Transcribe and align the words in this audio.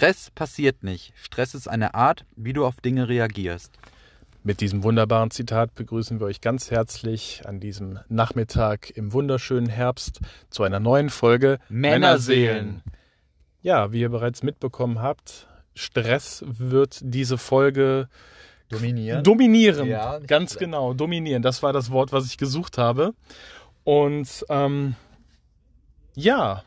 Stress 0.00 0.30
passiert 0.30 0.82
nicht. 0.82 1.12
Stress 1.14 1.54
ist 1.54 1.68
eine 1.68 1.92
Art, 1.92 2.24
wie 2.34 2.54
du 2.54 2.64
auf 2.64 2.80
Dinge 2.80 3.10
reagierst. 3.10 3.70
Mit 4.42 4.62
diesem 4.62 4.82
wunderbaren 4.82 5.30
Zitat 5.30 5.74
begrüßen 5.74 6.20
wir 6.20 6.26
euch 6.26 6.40
ganz 6.40 6.70
herzlich 6.70 7.42
an 7.44 7.60
diesem 7.60 7.98
Nachmittag 8.08 8.96
im 8.96 9.12
wunderschönen 9.12 9.68
Herbst 9.68 10.20
zu 10.48 10.62
einer 10.62 10.80
neuen 10.80 11.10
Folge 11.10 11.58
Männerseelen. 11.68 12.82
Ja, 13.60 13.92
wie 13.92 14.00
ihr 14.00 14.08
bereits 14.08 14.42
mitbekommen 14.42 15.02
habt, 15.02 15.46
Stress 15.74 16.44
wird 16.46 17.00
diese 17.02 17.36
Folge 17.36 18.08
Dominieren. 18.70 19.22
dominieren. 19.22 19.86
Ja, 19.86 20.18
ganz 20.20 20.56
genau, 20.56 20.94
dominieren. 20.94 21.42
Das 21.42 21.62
war 21.62 21.74
das 21.74 21.90
Wort, 21.90 22.10
was 22.10 22.24
ich 22.24 22.38
gesucht 22.38 22.78
habe. 22.78 23.12
Und 23.84 24.46
ähm, 24.48 24.94
ja, 26.14 26.64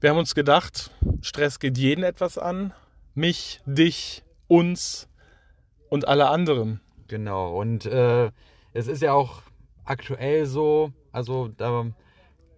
wir 0.00 0.10
haben 0.10 0.18
uns 0.18 0.34
gedacht, 0.34 0.90
Stress 1.22 1.58
geht 1.58 1.78
jeden 1.78 2.04
etwas 2.04 2.38
an. 2.38 2.72
Mich, 3.14 3.60
dich, 3.64 4.22
uns 4.46 5.08
und 5.88 6.06
alle 6.06 6.28
anderen. 6.28 6.80
Genau. 7.08 7.58
Und 7.58 7.86
äh, 7.86 8.30
es 8.72 8.88
ist 8.88 9.02
ja 9.02 9.12
auch 9.12 9.42
aktuell 9.84 10.46
so, 10.46 10.92
also 11.12 11.48
da 11.48 11.86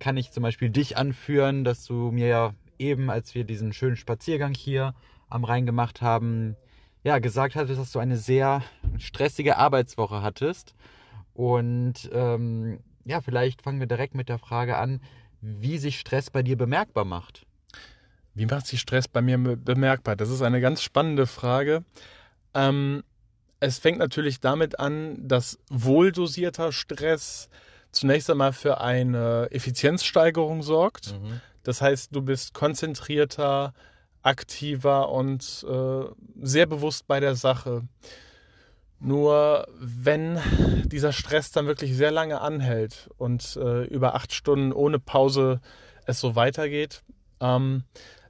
kann 0.01 0.17
ich 0.17 0.33
zum 0.33 0.43
Beispiel 0.43 0.71
dich 0.71 0.97
anführen, 0.97 1.65
dass 1.65 1.85
du 1.85 2.11
mir 2.11 2.27
ja 2.27 2.55
eben, 2.79 3.11
als 3.11 3.35
wir 3.35 3.45
diesen 3.45 3.73
schönen 3.73 3.97
Spaziergang 3.97 4.55
hier 4.55 4.95
am 5.29 5.45
Rhein 5.45 5.67
gemacht 5.67 6.03
haben, 6.03 6.57
ja, 7.05 7.19
gesagt 7.19 7.55
hattest, 7.55 7.79
dass 7.79 7.93
du 7.93 7.99
eine 7.99 8.17
sehr 8.17 8.63
stressige 8.99 9.57
Arbeitswoche 9.59 10.23
hattest. 10.23 10.75
Und 11.35 12.11
ähm, 12.13 12.81
ja, 13.05 13.21
vielleicht 13.21 13.63
fangen 13.63 13.81
wir 13.81 13.87
direkt 13.87 14.15
mit 14.15 14.29
der 14.29 14.39
Frage 14.39 14.77
an, 14.77 15.01
wie 15.41 15.79
sich 15.79 16.01
Stress 16.01 16.31
bei 16.31 16.43
dir 16.43 16.57
bemerkbar 16.57 17.05
macht. 17.05 17.47
Wie 18.35 18.47
macht 18.47 18.67
sich 18.67 18.81
Stress 18.81 19.09
bei 19.09 19.21
mir 19.21 19.37
bemerkbar? 19.37 20.15
Das 20.15 20.31
ist 20.31 20.43
eine 20.43 20.61
ganz 20.61 20.83
spannende 20.83 21.27
Frage. 21.27 21.85
Ähm, 22.55 23.03
es 23.61 23.79
fängt 23.79 23.99
natürlich 23.99 24.41
damit 24.41 24.79
an, 24.79 25.17
dass 25.27 25.59
wohldosierter 25.71 26.71
Stress 26.73 27.49
zunächst 27.91 28.31
einmal 28.31 28.53
für 28.53 28.81
eine 28.81 29.49
Effizienzsteigerung 29.51 30.63
sorgt. 30.63 31.13
Mhm. 31.13 31.41
Das 31.65 31.81
heißt, 31.81 32.15
du 32.15 32.23
bist 32.23 32.55
konzentrierter, 32.55 33.75
aktiver 34.23 35.11
und 35.11 35.67
äh, 35.69 36.05
sehr 36.41 36.67
bewusst 36.67 37.07
bei 37.07 37.21
der 37.21 37.35
Sache. 37.35 37.83
Nur 39.01 39.69
wenn 39.79 40.39
dieser 40.87 41.13
Stress 41.13 41.53
dann 41.53 41.67
wirklich 41.67 41.97
sehr 41.97 42.11
lange 42.11 42.41
anhält 42.41 43.09
und 43.17 43.57
äh, 43.57 43.85
über 43.85 44.15
acht 44.15 44.33
Stunden 44.33 44.73
ohne 44.73 44.99
Pause 44.99 45.61
es 46.07 46.21
so 46.21 46.35
weitergeht, 46.35 47.03
ähm, 47.41 47.85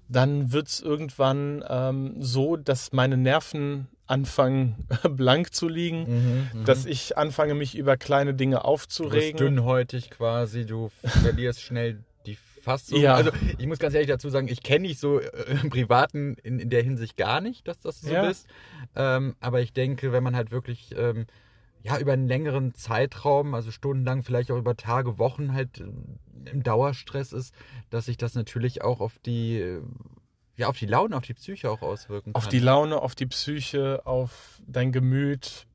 dann 0.09 0.53
wird 0.53 0.69
es 0.69 0.81
irgendwann 0.81 1.65
ähm, 1.69 2.17
so, 2.21 2.57
dass 2.57 2.93
meine 2.93 3.17
Nerven 3.17 3.89
anfangen 4.07 4.87
blank 5.11 5.55
zu 5.55 5.69
liegen, 5.69 6.49
Mhm, 6.55 6.65
dass 6.65 6.87
ich 6.87 7.17
anfange, 7.19 7.55
mich 7.55 7.77
über 7.77 7.97
kleine 7.97 8.35
Dinge 8.35 8.57
du 8.57 8.61
bist 8.63 8.67
aufzuregen. 8.67 9.39
dünnhäutig 9.39 10.11
quasi, 10.11 10.65
du 10.67 10.91
verlierst 11.05 11.63
schnell 11.63 11.99
die 12.69 12.93
Fassung. 12.95 13.01
Ja. 13.01 13.15
Also 13.15 13.31
ich 13.59 13.67
muss 13.67 13.79
ganz 13.79 13.95
ehrlich 13.95 14.09
dazu 14.09 14.29
sagen, 14.31 14.49
ich 14.49 14.63
kenne 14.63 14.89
dich 14.89 14.99
so 14.99 15.21
äh, 15.21 15.59
im 15.63 15.71
Privaten 15.71 16.35
in, 16.43 16.59
in 16.59 16.71
der 16.71 16.83
Hinsicht 16.83 17.17
gar 17.17 17.41
nicht, 17.41 17.67
dass 17.69 17.81
das 17.81 18.01
so 18.01 18.11
Ja. 18.13 18.27
bist. 18.27 18.47
Ähm, 18.95 19.37
aber 19.41 19.61
ich 19.61 19.73
denke, 19.73 20.13
wenn 20.13 20.23
man 20.23 20.37
halt 20.37 20.51
wirklich 20.51 20.95
ähm, 20.97 21.27
ja 21.83 21.99
über 21.99 22.13
einen 22.13 22.29
längeren 22.29 22.75
Zeitraum, 22.75 23.55
also 23.55 23.71
stundenlang, 23.71 24.23
vielleicht 24.23 24.51
auch 24.51 24.59
über 24.59 24.77
Tage, 24.77 25.19
Wochen 25.19 25.53
halt 25.55 25.81
ähm, 25.81 26.19
im 26.45 26.63
Dauerstress 26.63 27.33
ist, 27.33 27.55
dass 27.91 28.07
sich 28.07 28.17
das 28.17 28.35
natürlich 28.35 28.83
auch 28.83 29.01
auf 29.01 29.19
die 29.25 29.61
äh, 29.61 29.83
ja 30.57 30.69
auf 30.69 30.77
die 30.77 30.87
Laune, 30.87 31.17
auf 31.17 31.25
die 31.25 31.35
Psyche 31.35 31.71
auch 31.71 31.83
auswirken 31.83 32.35
auf 32.35 32.45
kann. 32.45 32.51
die 32.51 32.59
Laune, 32.59 33.01
auf 33.01 33.15
die 33.15 33.27
Psyche, 33.27 34.03
auf 34.05 34.61
dein 34.67 34.93
Gemüt, 34.93 35.67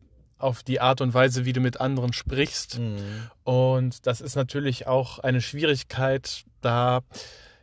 auf 0.43 0.61
die 0.63 0.79
Art 0.81 1.01
und 1.01 1.13
Weise, 1.13 1.45
wie 1.45 1.53
du 1.53 1.59
mit 1.61 1.79
anderen 1.81 2.13
sprichst. 2.13 2.79
Mhm. 2.79 2.97
Und 3.43 4.05
das 4.05 4.21
ist 4.21 4.35
natürlich 4.35 4.85
auch 4.87 5.19
eine 5.19 5.41
Schwierigkeit, 5.41 6.43
da 6.61 7.01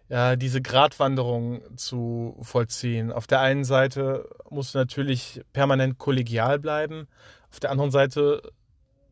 ja, 0.09 0.35
diese 0.35 0.61
Gratwanderung 0.61 1.61
zu 1.77 2.37
vollziehen. 2.43 3.13
Auf 3.13 3.27
der 3.29 3.41
einen 3.41 3.63
Seite 3.65 4.29
musst 4.51 4.75
du 4.75 4.79
natürlich 4.79 5.41
permanent 5.53 5.99
kollegial 5.99 6.59
bleiben, 6.59 7.07
auf 7.53 7.61
der 7.61 7.71
anderen 7.71 7.91
Seite 7.93 8.43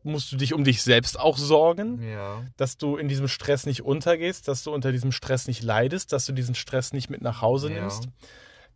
musst 0.03 0.31
du 0.31 0.37
dich 0.37 0.53
um 0.53 0.63
dich 0.63 0.81
selbst 0.81 1.19
auch 1.19 1.37
sorgen, 1.37 2.01
Ja. 2.01 2.43
dass 2.57 2.77
du 2.77 2.97
in 2.97 3.07
diesem 3.07 3.27
Stress 3.27 3.65
nicht 3.65 3.83
untergehst, 3.83 4.47
dass 4.47 4.63
du 4.63 4.73
unter 4.73 4.91
diesem 4.91 5.11
Stress 5.11 5.47
nicht 5.47 5.61
leidest, 5.63 6.11
dass 6.13 6.25
du 6.25 6.31
diesen 6.33 6.55
Stress 6.55 6.93
nicht 6.93 7.09
mit 7.09 7.21
nach 7.21 7.41
Hause 7.41 7.71
Ja. 7.71 7.81
nimmst, 7.81 8.07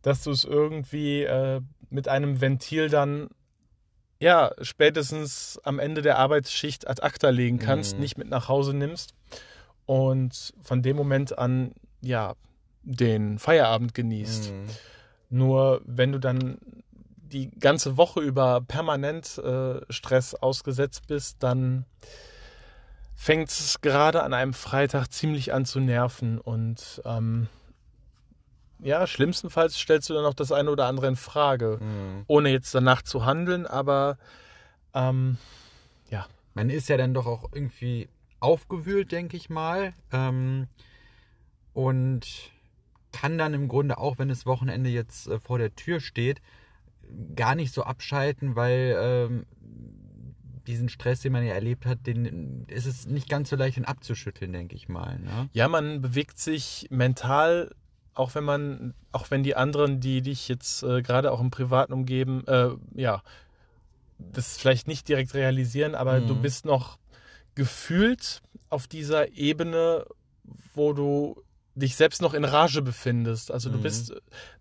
dass 0.02 0.24
du 0.24 0.32
es 0.32 0.44
irgendwie 0.44 1.24
äh, 1.24 1.62
mit 1.90 2.08
einem 2.08 2.42
Ventil 2.42 2.90
dann 2.90 3.30
ja 4.20 4.52
spätestens 4.62 5.60
am 5.64 5.80
Ende 5.80 6.02
der 6.02 6.18
Arbeitsschicht 6.18 6.88
ad 6.88 7.02
acta 7.02 7.30
legen 7.30 7.60
kannst, 7.60 7.96
Mhm. 7.96 8.00
nicht 8.02 8.18
mit 8.18 8.30
nach 8.30 8.48
Hause 8.48 8.74
nimmst 8.74 9.14
und 9.86 10.54
von 10.62 10.82
dem 10.82 10.96
Moment 10.96 11.38
an 11.38 11.74
ja 12.02 12.36
den 12.84 13.40
Feierabend 13.40 13.94
genießt. 13.94 14.52
Mhm. 14.52 14.66
Nur 15.30 15.82
wenn 15.86 16.12
du 16.12 16.20
dann 16.20 16.58
die 17.18 17.50
ganze 17.50 17.98
Woche 17.98 18.20
über 18.22 18.62
permanent 18.62 19.38
äh, 19.40 19.82
Stress 19.90 20.36
ausgesetzt 20.36 21.08
bist, 21.08 21.38
dann 21.40 21.86
fängt 23.16 23.50
es 23.50 23.82
gerade 23.82 24.24
an 24.24 24.34
einem 24.34 24.54
Freitag 24.54 25.08
ziemlich 25.12 25.54
an 25.54 25.66
zu 25.66 25.80
nerven 25.80 26.40
und 26.40 27.02
ähm, 27.06 27.48
ja, 28.84 29.08
schlimmstenfalls 29.08 29.78
stellst 29.78 30.10
du 30.10 30.14
dann 30.14 30.26
auch 30.26 30.34
das 30.34 30.52
eine 30.52 30.70
oder 30.72 30.86
andere 30.88 31.08
in 31.08 31.16
Frage, 31.16 31.80
Mhm. 31.82 32.24
ohne 32.28 32.50
jetzt 32.50 32.74
danach 32.76 33.02
zu 33.02 33.26
handeln, 33.26 33.66
aber 33.66 34.18
ähm, 34.94 35.38
man 36.56 36.70
ist 36.70 36.88
ja 36.88 36.98
dann 36.98 37.16
doch 37.16 37.26
auch 37.26 37.50
irgendwie 37.52 38.10
aufgewühlt, 38.40 39.12
denke 39.12 39.36
ich 39.38 39.50
mal. 39.50 39.94
Ähm, 40.12 40.68
und 41.74 42.52
kann 43.12 43.40
dann 43.40 43.56
im 43.56 43.68
Grunde 43.68 43.98
auch, 43.98 44.20
wenn 44.20 44.28
das 44.28 44.46
Wochenende 44.46 44.92
jetzt 44.92 45.28
äh, 45.28 45.40
vor 45.40 45.58
der 45.58 45.76
Tür 45.76 46.00
steht, 46.00 46.42
gar 47.36 47.56
nicht 47.56 47.74
so 47.74 47.82
abschalten, 47.84 48.56
weil 48.56 48.96
ähm, 49.00 49.46
diesen 50.68 50.90
Stress, 50.90 51.22
den 51.22 51.34
man 51.34 51.44
ja 51.44 51.54
erlebt 51.54 51.86
hat, 51.88 52.06
den 52.06 52.66
ist 52.68 52.86
es 52.86 53.08
nicht 53.08 53.30
ganz 53.30 53.50
so 53.50 53.56
leicht, 53.56 53.78
ihn 53.78 53.86
abzuschütteln, 53.86 54.54
denke 54.54 54.76
ich 54.76 54.88
mal. 54.88 55.18
Ne? 55.20 55.50
ja, 55.54 55.68
man 55.68 56.02
bewegt 56.02 56.38
sich 56.38 56.88
mental, 56.92 57.72
auch 58.16 58.36
wenn 58.36 58.44
man, 58.44 58.94
auch 59.12 59.32
wenn 59.32 59.44
die 59.44 59.56
anderen, 59.56 60.00
die 60.00 60.22
dich 60.22 60.48
jetzt 60.48 60.84
äh, 60.84 61.02
gerade 61.02 61.32
auch 61.32 61.40
im 61.42 61.52
Privaten 61.52 61.94
umgeben, 61.94 62.46
äh, 62.48 62.70
ja, 62.96 63.22
das 64.18 64.58
vielleicht 64.58 64.88
nicht 64.88 65.08
direkt 65.08 65.34
realisieren, 65.34 65.96
aber 65.96 66.22
Mhm. 66.22 66.28
du 66.28 66.36
bist 66.36 66.66
noch 66.66 66.98
gefühlt 67.56 68.42
auf 68.70 68.88
dieser 68.88 69.32
Ebene, 69.34 70.06
wo 70.74 70.94
du 70.94 71.42
dich 71.76 71.96
selbst 71.96 72.22
noch 72.22 72.34
in 72.34 72.46
Rage 72.46 72.82
befindest. 72.82 73.52
Also 73.52 73.70
du 73.70 73.78
Mhm. 73.78 73.82
bist 73.82 74.14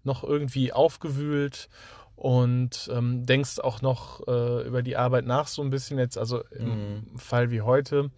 noch 0.02 0.24
irgendwie 0.24 0.72
aufgewühlt 0.72 1.68
und 2.16 2.90
ähm, 2.92 3.24
denkst 3.26 3.58
auch 3.58 3.82
noch 3.82 4.26
äh, 4.26 4.66
über 4.66 4.82
die 4.82 4.96
Arbeit 4.96 5.26
nach 5.26 5.46
so 5.46 5.62
ein 5.62 5.70
bisschen 5.70 5.98
jetzt, 5.98 6.16
also 6.16 6.42
im 6.50 6.66
Mhm. 6.66 7.18
Fall 7.18 7.50
wie 7.50 7.62
heute. 7.62 8.10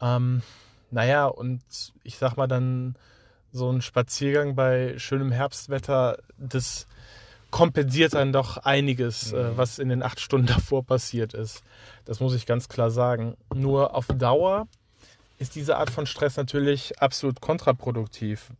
Ähm, 0.00 0.42
naja, 0.90 1.26
und 1.26 1.62
ich 2.02 2.16
sag 2.18 2.36
mal 2.36 2.46
dann 2.46 2.96
so 3.54 3.70
ein 3.70 3.80
Spaziergang 3.82 4.56
bei 4.56 4.98
schönem 4.98 5.30
Herbstwetter, 5.30 6.18
das 6.36 6.86
kompensiert 7.50 8.14
dann 8.14 8.32
doch 8.32 8.56
einiges, 8.58 9.32
äh, 9.32 9.36
Mhm. 9.52 9.56
was 9.56 9.78
in 9.78 9.88
den 9.88 10.02
acht 10.02 10.18
Stunden 10.18 10.46
davor 10.48 10.84
passiert 10.84 11.34
ist. 11.34 11.62
Das 12.04 12.18
muss 12.18 12.34
ich 12.34 12.46
ganz 12.46 12.68
klar 12.68 12.90
sagen. 12.90 13.36
Nur 13.54 13.94
auf 13.94 14.08
Dauer 14.08 14.66
ist 15.38 15.54
diese 15.54 15.76
Art 15.76 15.90
von 15.90 16.04
Stress 16.06 16.36
natürlich 16.36 17.00
absolut 17.00 17.40
kontraproduktiv. 17.40 18.50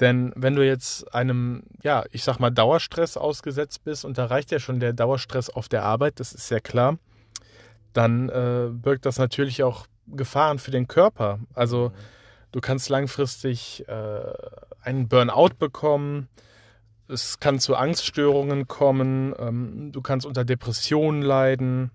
Denn 0.00 0.32
wenn 0.34 0.56
du 0.56 0.66
jetzt 0.66 1.14
einem, 1.14 1.62
ja, 1.84 2.02
ich 2.10 2.24
sag 2.24 2.40
mal, 2.40 2.50
Dauerstress 2.50 3.16
ausgesetzt 3.16 3.84
bist, 3.84 4.04
und 4.04 4.18
da 4.18 4.26
reicht 4.26 4.50
ja 4.50 4.58
schon 4.58 4.80
der 4.80 4.92
Dauerstress 4.92 5.50
auf 5.50 5.68
der 5.68 5.84
Arbeit, 5.84 6.18
das 6.18 6.32
ist 6.32 6.50
ja 6.50 6.58
klar, 6.58 6.98
dann 7.92 8.28
äh, 8.28 8.70
birgt 8.72 9.06
das 9.06 9.18
natürlich 9.18 9.62
auch 9.62 9.86
Gefahren 10.08 10.58
für 10.58 10.72
den 10.72 10.88
Körper. 10.88 11.38
Also 11.54 11.92
du 12.52 12.60
kannst 12.60 12.88
langfristig 12.88 13.84
äh, 13.88 14.20
einen 14.82 15.08
Burnout 15.08 15.54
bekommen, 15.58 16.28
es 17.08 17.40
kann 17.40 17.58
zu 17.58 17.76
Angststörungen 17.76 18.68
kommen, 18.68 19.34
ähm, 19.38 19.92
du 19.92 20.00
kannst 20.00 20.24
unter 20.24 20.44
Depressionen 20.44 21.22
leiden. 21.22 21.90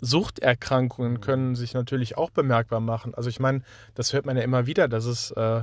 Suchterkrankungen 0.00 1.20
können 1.20 1.54
sich 1.54 1.72
natürlich 1.74 2.18
auch 2.18 2.30
bemerkbar 2.30 2.80
machen. 2.80 3.14
Also 3.14 3.28
ich 3.30 3.40
meine, 3.40 3.62
das 3.94 4.12
hört 4.12 4.26
man 4.26 4.36
ja 4.36 4.42
immer 4.42 4.66
wieder, 4.66 4.88
dass 4.88 5.04
es 5.06 5.30
äh, 5.32 5.62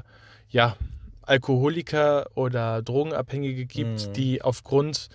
ja 0.50 0.76
Alkoholiker 1.22 2.28
oder 2.36 2.82
Drogenabhängige 2.82 3.66
gibt, 3.66 4.08
Mhm. 4.08 4.14
die 4.14 4.42
aufgrund 4.42 5.10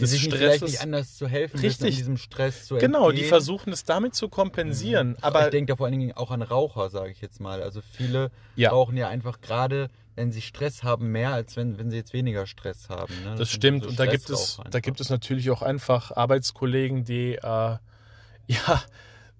die 0.00 0.06
sich 0.06 0.22
nicht 0.26 0.36
vielleicht 0.36 0.56
Stresses. 0.56 0.72
nicht 0.74 0.82
anders 0.82 1.16
zu 1.16 1.26
helfen 1.28 1.60
Richtig. 1.60 1.88
in 1.90 1.96
diesem 1.96 2.16
Stress 2.16 2.66
zu 2.66 2.76
Genau, 2.76 3.04
die 3.10 3.16
entgehen. 3.16 3.28
versuchen 3.28 3.72
es 3.72 3.84
damit 3.84 4.14
zu 4.14 4.28
kompensieren. 4.28 5.16
Aber 5.22 5.26
Aber 5.38 5.44
ich 5.46 5.50
denke 5.50 5.72
da 5.72 5.76
vor 5.76 5.86
allen 5.86 5.98
Dingen 5.98 6.12
auch 6.12 6.30
an 6.30 6.42
Raucher, 6.42 6.90
sage 6.90 7.10
ich 7.10 7.20
jetzt 7.20 7.40
mal. 7.40 7.62
Also 7.62 7.80
viele 7.80 8.30
Ja. 8.56 8.70
rauchen 8.70 8.96
ja 8.96 9.08
einfach 9.08 9.40
gerade, 9.40 9.88
wenn 10.14 10.32
sie 10.32 10.42
Stress 10.42 10.82
haben, 10.82 11.12
mehr 11.12 11.32
als 11.32 11.56
wenn, 11.56 11.78
wenn 11.78 11.90
sie 11.90 11.96
jetzt 11.96 12.12
weniger 12.12 12.46
Stress 12.46 12.88
haben. 12.88 13.14
Ne? 13.22 13.30
Das 13.36 13.48
sind 13.50 13.56
stimmt. 13.56 13.84
so 13.84 13.88
Und 13.90 13.98
da 13.98 14.06
gibt 14.06 14.28
es, 14.30 14.58
da 14.70 14.80
gibt 14.80 15.00
es 15.00 15.08
natürlich 15.10 15.50
auch 15.50 15.62
einfach 15.62 16.10
Arbeitskollegen, 16.12 17.04
die 17.04 17.34
äh, 17.36 17.40
ja 18.48 18.82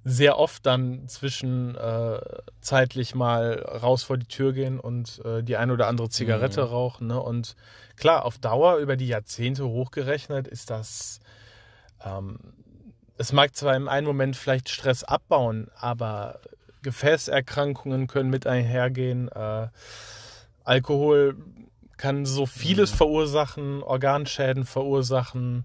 sehr 0.09 0.39
oft 0.39 0.65
dann 0.65 1.09
zwischen 1.09 1.75
äh, 1.75 2.21
zeitlich 2.61 3.15
mal 3.17 3.55
raus 3.83 4.05
vor 4.05 4.17
die 4.17 4.27
Tür 4.29 4.53
gehen 4.53 4.79
und 4.79 5.21
äh, 5.25 5.43
die 5.43 5.57
ein 5.57 5.71
oder 5.73 5.89
andere 5.89 6.09
Zigarette 6.09 6.63
Mhm. 6.63 6.69
rauchen. 6.69 7.07
Ne? 7.09 7.21
Und 7.21 7.57
klar, 7.97 8.25
auf 8.25 8.39
Dauer 8.39 8.77
über 8.77 8.97
die 8.97 9.09
Jahrzehnte 9.09 9.67
hochgerechnet 9.67 10.47
ist 10.49 10.71
das. 10.71 11.21
Ähm, 12.05 12.39
es 13.19 13.33
mag 13.33 13.57
zwar 13.57 13.75
im 13.77 13.89
einen 13.89 14.07
Moment 14.07 14.37
vielleicht 14.37 14.69
Stress 14.69 15.03
abbauen, 15.05 15.69
aber 15.79 16.41
Gefäßerkrankungen 16.83 18.07
können 18.07 18.31
mit 18.31 18.47
einhergehen. 18.47 19.29
Äh, 19.29 19.69
Alkohol 20.65 21.37
kann 21.97 22.27
so 22.27 22.47
vieles 22.47 22.93
Mhm. 22.93 22.97
verursachen, 22.97 23.83
Organschäden 23.83 24.65
verursachen. 24.67 25.65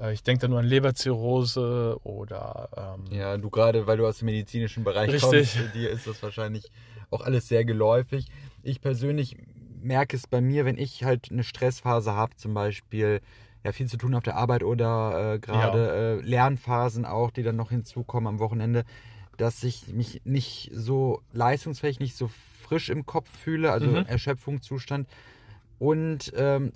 Äh, 0.00 0.12
Ich 0.12 0.22
denke 0.22 0.42
da 0.42 0.48
nur 0.48 0.58
an 0.58 0.64
Leberzirrhose 0.66 1.98
oder 2.02 2.96
ähm, 3.10 3.16
Ja, 3.16 3.36
du 3.36 3.48
gerade, 3.50 3.86
weil 3.86 3.96
du 3.96 4.06
aus 4.06 4.18
dem 4.18 4.26
medizinischen 4.26 4.84
Bereich 4.84 5.12
Richtig. 5.12 5.56
kommst, 5.56 5.74
dir 5.74 5.90
ist 5.90 6.06
das 6.06 6.22
wahrscheinlich 6.22 6.64
auch 7.10 7.20
alles 7.20 7.48
sehr 7.48 7.64
geläufig. 7.64 8.26
Ich 8.62 8.80
persönlich 8.80 9.36
merke 9.80 10.16
es 10.16 10.26
bei 10.26 10.40
mir, 10.40 10.64
wenn 10.64 10.78
ich 10.78 11.04
halt 11.04 11.28
eine 11.30 11.44
Stressphase 11.44 12.12
habe, 12.14 12.36
zum 12.36 12.54
Beispiel 12.54 13.20
ja 13.64 13.72
viel 13.72 13.86
zu 13.88 13.96
tun 13.96 14.14
auf 14.14 14.22
der 14.22 14.36
Arbeit 14.36 14.62
oder 14.62 15.34
äh, 15.34 15.38
gerade 15.38 16.20
äh, 16.22 16.26
Lernphasen 16.26 17.04
auch, 17.04 17.30
die 17.30 17.42
dann 17.42 17.56
noch 17.56 17.70
hinzukommen 17.70 18.26
am 18.26 18.38
Wochenende, 18.38 18.84
dass 19.36 19.62
ich 19.62 19.88
mich 19.88 20.22
nicht 20.24 20.70
so 20.72 21.22
leistungsfähig, 21.32 22.00
nicht 22.00 22.16
so 22.16 22.30
frisch 22.62 22.88
im 22.88 23.06
Kopf 23.06 23.28
fühle, 23.36 23.72
also 23.72 23.86
Mhm. 23.86 24.06
Erschöpfungszustand 24.06 25.08
und 25.78 26.32
ähm, 26.36 26.72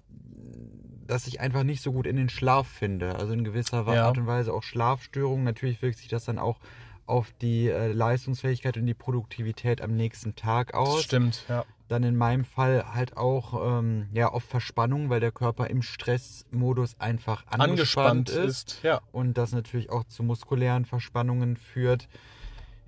dass 1.07 1.27
ich 1.27 1.41
einfach 1.41 1.65
nicht 1.65 1.83
so 1.83 1.93
gut 1.93 2.07
in 2.07 2.17
den 2.17 2.29
Schlaf 2.29 2.67
finde. 2.69 3.17
Also 3.17 3.33
in 3.33 3.45
gewisser 3.45 3.87
Ja. 3.93 4.07
Art 4.07 4.19
und 4.19 4.27
Weise 4.27 4.53
auch 4.53 4.63
Schlafstörungen. 4.63 5.45
Natürlich 5.45 5.83
wirkt 5.83 5.99
sich 5.99 6.09
das 6.09 6.25
dann 6.25 6.39
auch 6.39 6.59
auf 7.07 7.33
die 7.43 7.69
äh, 7.69 7.93
Leistungsfähigkeit 7.93 8.77
und 8.77 8.87
die 8.87 8.95
Produktivität 8.95 9.83
am 9.83 9.95
nächsten 9.97 10.37
Tag 10.37 10.69
das 10.73 10.81
aus. 10.81 11.03
stimmt, 11.03 11.45
ja. 11.49 11.65
Dann 11.89 12.05
in 12.05 12.17
meinem 12.17 12.45
Fall 12.45 12.95
halt 12.95 13.17
auch 13.17 13.79
ähm, 13.79 14.09
ja 14.13 14.33
oft 14.33 14.47
Verspannung, 14.47 15.11
weil 15.11 15.21
der 15.21 15.33
Körper 15.33 15.69
im 15.69 15.83
Stressmodus 15.83 16.99
einfach 16.99 17.45
angespannt, 17.49 18.31
Angespannt 18.31 18.31
ist. 18.31 18.73
ist, 18.73 18.83
ja. 18.83 19.01
und 19.13 19.37
das 19.37 19.53
natürlich 19.53 19.91
auch 19.91 20.05
zu 20.05 20.23
muskulären 20.23 20.85
Verspannungen 20.85 21.57
führt. 21.57 22.09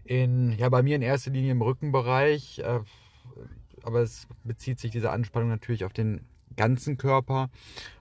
In, 0.05 0.53
ja, 0.53 0.69
bei 0.69 0.83
mir 0.83 0.97
in 0.97 1.03
erster 1.03 1.31
Linie 1.31 1.53
im 1.53 1.63
Rückenbereich, 1.63 2.61
äh, 2.61 2.81
aber 3.83 4.01
es 4.01 4.27
bezieht 4.45 4.79
sich 4.81 4.91
diese 4.91 5.11
Anspannung 5.11 5.49
natürlich 5.51 5.85
auf 5.85 5.93
den 5.93 6.27
ganzen 6.57 6.97
Körper. 6.97 7.51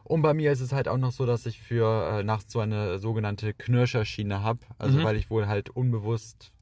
Und 0.04 0.22
bei 0.22 0.34
mir 0.34 0.52
ist 0.52 0.62
es 0.62 0.72
halt 0.72 0.88
auch 0.88 0.98
noch 0.98 1.12
so, 1.12 1.26
dass 1.26 1.46
ich 1.46 1.62
für 1.62 2.20
äh, 2.20 2.24
nachts 2.24 2.54
so 2.54 2.60
eine 2.60 3.00
sogenannte 3.00 3.54
Knirscherschiene 3.54 4.44
habe. 4.44 4.60
Also 4.78 5.00
Mhm. 5.00 5.04
weil 5.04 5.16
ich 5.18 5.30
wohl 5.30 5.48
halt 5.48 5.70
unbewusst, 5.70 6.53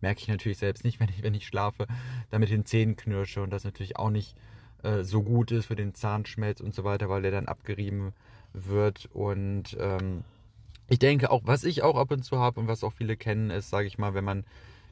merke 0.00 0.20
ich 0.20 0.28
natürlich 0.28 0.58
selbst 0.58 0.84
nicht, 0.84 1.00
wenn 1.00 1.08
ich, 1.08 1.22
wenn 1.22 1.34
ich 1.34 1.46
schlafe, 1.46 1.86
da 2.30 2.38
mit 2.38 2.50
den 2.50 2.64
Zähnen 2.64 2.96
knirsche 2.96 3.42
und 3.42 3.50
das 3.50 3.64
natürlich 3.64 3.96
auch 3.96 4.10
nicht 4.10 4.36
äh, 4.82 5.02
so 5.02 5.22
gut 5.22 5.50
ist 5.50 5.66
für 5.66 5.76
den 5.76 5.94
Zahnschmelz 5.94 6.60
und 6.60 6.74
so 6.74 6.84
weiter, 6.84 7.08
weil 7.08 7.22
der 7.22 7.30
dann 7.30 7.46
abgerieben 7.48 8.12
wird. 8.52 9.08
Und 9.12 9.76
ähm, 9.80 10.24
ich 10.88 10.98
denke 10.98 11.30
auch, 11.30 11.42
was 11.44 11.64
ich 11.64 11.82
auch 11.82 11.96
ab 11.96 12.10
und 12.10 12.22
zu 12.22 12.38
habe 12.38 12.60
und 12.60 12.68
was 12.68 12.84
auch 12.84 12.92
viele 12.92 13.16
kennen, 13.16 13.50
ist, 13.50 13.70
sage 13.70 13.86
ich 13.86 13.98
mal, 13.98 14.14
wenn 14.14 14.24
man 14.24 14.44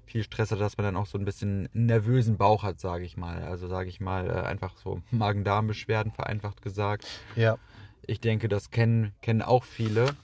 viel 0.05 0.23
Stress 0.23 0.53
hat, 0.53 0.61
dass 0.61 0.77
man 0.77 0.85
dann 0.85 0.97
auch 0.97 1.07
so 1.07 1.19
ein 1.19 1.25
bisschen 1.25 1.69
nervösen 1.73 2.37
Bauch 2.37 2.63
hat, 2.63 2.79
sage 2.79 3.05
ich 3.05 3.17
mal. 3.17 3.43
Also 3.43 3.67
sage 3.67 3.89
ich 3.89 4.01
mal, 4.01 4.29
äh, 4.31 4.47
einfach 4.47 4.77
so 4.77 5.03
Magen-Darm-Beschwerden, 5.11 6.13
vereinfacht 6.13 6.63
gesagt. 6.63 7.07
Ja, 7.35 7.59
Ich 8.07 8.21
denke, 8.21 8.49
das 8.49 8.71
kennen, 8.71 9.13
kennen 9.21 9.43
auch 9.43 9.65
viele. 9.65 10.15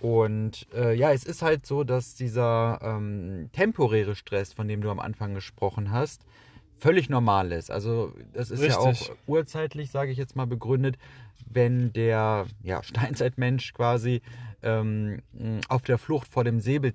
Und 0.00 0.66
äh, 0.74 0.94
ja, 0.94 1.12
es 1.12 1.24
ist 1.24 1.42
halt 1.42 1.66
so, 1.66 1.84
dass 1.84 2.14
dieser 2.14 2.78
ähm, 2.82 3.50
temporäre 3.52 4.14
Stress, 4.14 4.52
von 4.52 4.68
dem 4.68 4.80
du 4.80 4.90
am 4.90 5.00
Anfang 5.00 5.34
gesprochen 5.34 5.90
hast, 5.90 6.24
völlig 6.78 7.08
normal 7.08 7.52
ist. 7.52 7.70
Also 7.70 8.12
das 8.32 8.50
ist 8.50 8.60
ja 8.62 8.76
Richtig. 8.78 9.10
auch 9.10 9.16
urzeitlich, 9.26 9.90
sage 9.90 10.10
ich 10.12 10.18
jetzt 10.18 10.36
mal, 10.36 10.46
begründet, 10.46 10.98
wenn 11.46 11.92
der 11.92 12.46
ja, 12.62 12.82
Steinzeitmensch 12.82 13.72
quasi 13.72 14.20
ähm, 14.62 15.22
auf 15.68 15.82
der 15.82 15.98
Flucht 15.98 16.28
vor 16.28 16.44
dem 16.44 16.58
äh, 16.58 16.92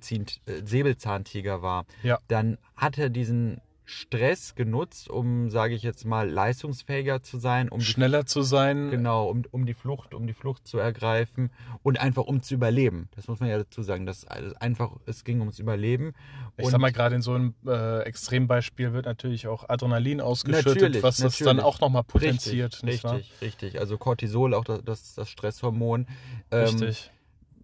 Säbelzahntiger 0.66 1.62
war, 1.62 1.86
Ja. 2.04 2.20
dann 2.28 2.58
hat 2.76 2.98
er 2.98 3.10
diesen 3.10 3.62
Stress 3.90 4.54
genutzt, 4.54 5.10
um, 5.10 5.50
sage 5.50 5.74
ich 5.74 5.82
jetzt 5.82 6.06
mal, 6.06 6.30
leistungsfähiger 6.30 7.24
zu 7.24 7.40
sein, 7.40 7.70
um 7.70 7.82
schneller 7.82 8.28
zu 8.28 8.44
sein. 8.44 8.92
Genau, 8.92 9.28
um, 9.28 9.42
um 9.50 9.66
die 9.66 9.74
Flucht, 9.74 10.14
um 10.14 10.28
die 10.28 10.34
Flucht 10.34 10.68
zu 10.68 10.78
ergreifen 10.78 11.50
und 11.82 12.00
einfach 12.00 12.26
um 12.26 12.44
zu 12.44 12.54
überleben. 12.54 13.10
Das 13.16 13.28
muss 13.28 13.40
man 13.40 13.50
ja 13.50 13.58
dazu 13.58 13.82
sagen. 13.82 14.06
Das 14.06 14.28
also 14.28 14.54
einfach, 14.60 14.92
es 15.08 15.24
ging 15.24 15.40
ums 15.40 15.58
Überleben. 15.58 16.14
Ich 16.58 16.66
und 16.66 16.72
sag 16.72 16.80
mal, 16.80 16.92
gerade 16.92 17.16
in 17.16 17.24
so 17.24 17.34
einem 17.34 17.56
äh, 17.66 18.04
Extrembeispiel 18.04 18.94
wird 18.94 19.08
natürlich 19.08 19.48
auch 19.48 19.68
Adrenalin 19.68 20.22
ausgeschüttet, 20.22 21.02
was 21.02 21.18
das 21.18 21.40
dann 21.40 21.60
auch 21.60 21.82
nochmal 21.82 22.04
potenziert. 22.04 22.84
richtig, 22.84 23.04
richtig, 23.04 23.42
richtig. 23.42 23.80
Also 23.80 23.98
Cortisol, 23.98 24.54
auch 24.54 24.66
das, 24.66 24.84
das, 24.84 25.16
das 25.16 25.30
Stresshormon. 25.30 26.06
Ähm, 26.52 26.62
Richtig. 26.62 27.12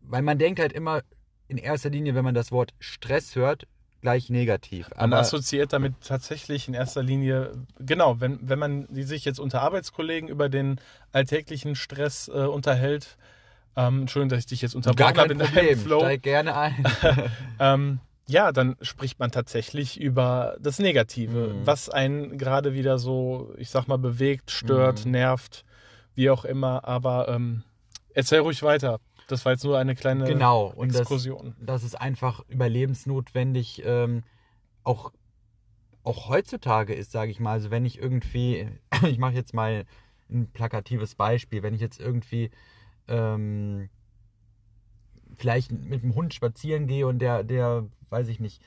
Weil 0.01 0.23
man 0.23 0.39
denkt 0.39 0.59
halt 0.59 0.73
immer 0.73 1.03
in 1.47 1.59
erster 1.59 1.91
Linie, 1.91 2.15
wenn 2.15 2.23
man 2.23 2.33
das 2.33 2.51
Wort 2.51 2.73
Stress 2.79 3.35
hört, 3.35 3.67
gleich 4.05 4.29
negativ. 4.29 4.89
Man 4.91 5.11
Aber 5.13 5.17
assoziiert 5.21 5.73
damit 5.73 5.95
tatsächlich 6.05 6.67
in 6.67 6.75
erster 6.75 7.01
Linie, 7.01 7.53
genau, 7.79 8.19
wenn, 8.21 8.37
wenn 8.47 8.59
man 8.59 8.87
sich 8.91 9.25
jetzt 9.25 9.39
unter 9.39 9.63
Arbeitskollegen 9.63 10.29
über 10.29 10.47
den 10.47 10.79
alltäglichen 11.11 11.75
Stress 11.75 12.27
äh, 12.27 12.31
unterhält, 12.45 13.17
ähm, 13.75 14.01
Entschuldigung, 14.01 14.29
dass 14.29 14.39
ich 14.39 14.45
dich 14.45 14.61
jetzt 14.61 14.75
unterbrochen 14.75 15.17
habe 15.17 15.33
in 15.33 15.39
deinem. 15.39 15.79
Flow, 15.79 16.01
Steig 16.01 16.21
gerne 16.21 16.55
ein. 16.55 16.85
ähm, 17.59 17.99
ja, 18.27 18.51
dann 18.51 18.75
spricht 18.81 19.17
man 19.19 19.31
tatsächlich 19.31 19.99
über 19.99 20.55
das 20.59 20.77
Negative, 20.77 21.47
Mhm. 21.55 21.65
was 21.65 21.89
einen 21.89 22.37
gerade 22.37 22.73
wieder 22.75 22.99
so, 22.99 23.53
ich 23.57 23.71
sag 23.71 23.87
mal, 23.87 23.97
bewegt, 23.97 24.51
stört, 24.51 25.05
Mhm. 25.05 25.11
nervt, 25.11 25.65
wie 26.13 26.29
auch 26.29 26.45
immer. 26.45 26.85
Aber 26.85 27.27
ähm, 27.27 27.63
erzähl 28.13 28.39
ruhig 28.41 28.61
weiter. 28.61 28.99
Das 29.27 29.43
war 29.45 29.53
jetzt 29.53 29.63
nur 29.63 29.77
eine 29.77 29.95
kleine 29.95 30.25
genau. 30.25 30.67
Und 30.67 30.89
das, 30.93 31.01
Exkursion. 31.01 31.55
das 31.59 31.83
ist 31.83 31.95
einfach 31.99 32.43
überlebensnotwendig, 32.47 33.81
ähm, 33.85 34.23
auch, 34.83 35.11
auch 36.03 36.29
heutzutage 36.29 36.93
ist, 36.93 37.11
sage 37.11 37.31
ich 37.31 37.39
mal. 37.39 37.53
Also 37.53 37.71
wenn 37.71 37.85
ich 37.85 37.97
irgendwie, 37.99 38.67
ich 39.07 39.17
mache 39.17 39.33
jetzt 39.33 39.53
mal 39.53 39.85
ein 40.29 40.49
plakatives 40.51 41.15
Beispiel, 41.15 41.63
wenn 41.63 41.73
ich 41.73 41.81
jetzt 41.81 41.99
irgendwie 41.99 42.51
ähm, 43.07 43.89
vielleicht 45.35 45.71
mit 45.71 46.03
dem 46.03 46.15
Hund 46.15 46.33
spazieren 46.33 46.87
gehe 46.87 47.07
und 47.07 47.19
der, 47.19 47.43
der, 47.43 47.85
weiß 48.09 48.27
ich 48.29 48.39
nicht, 48.39 48.61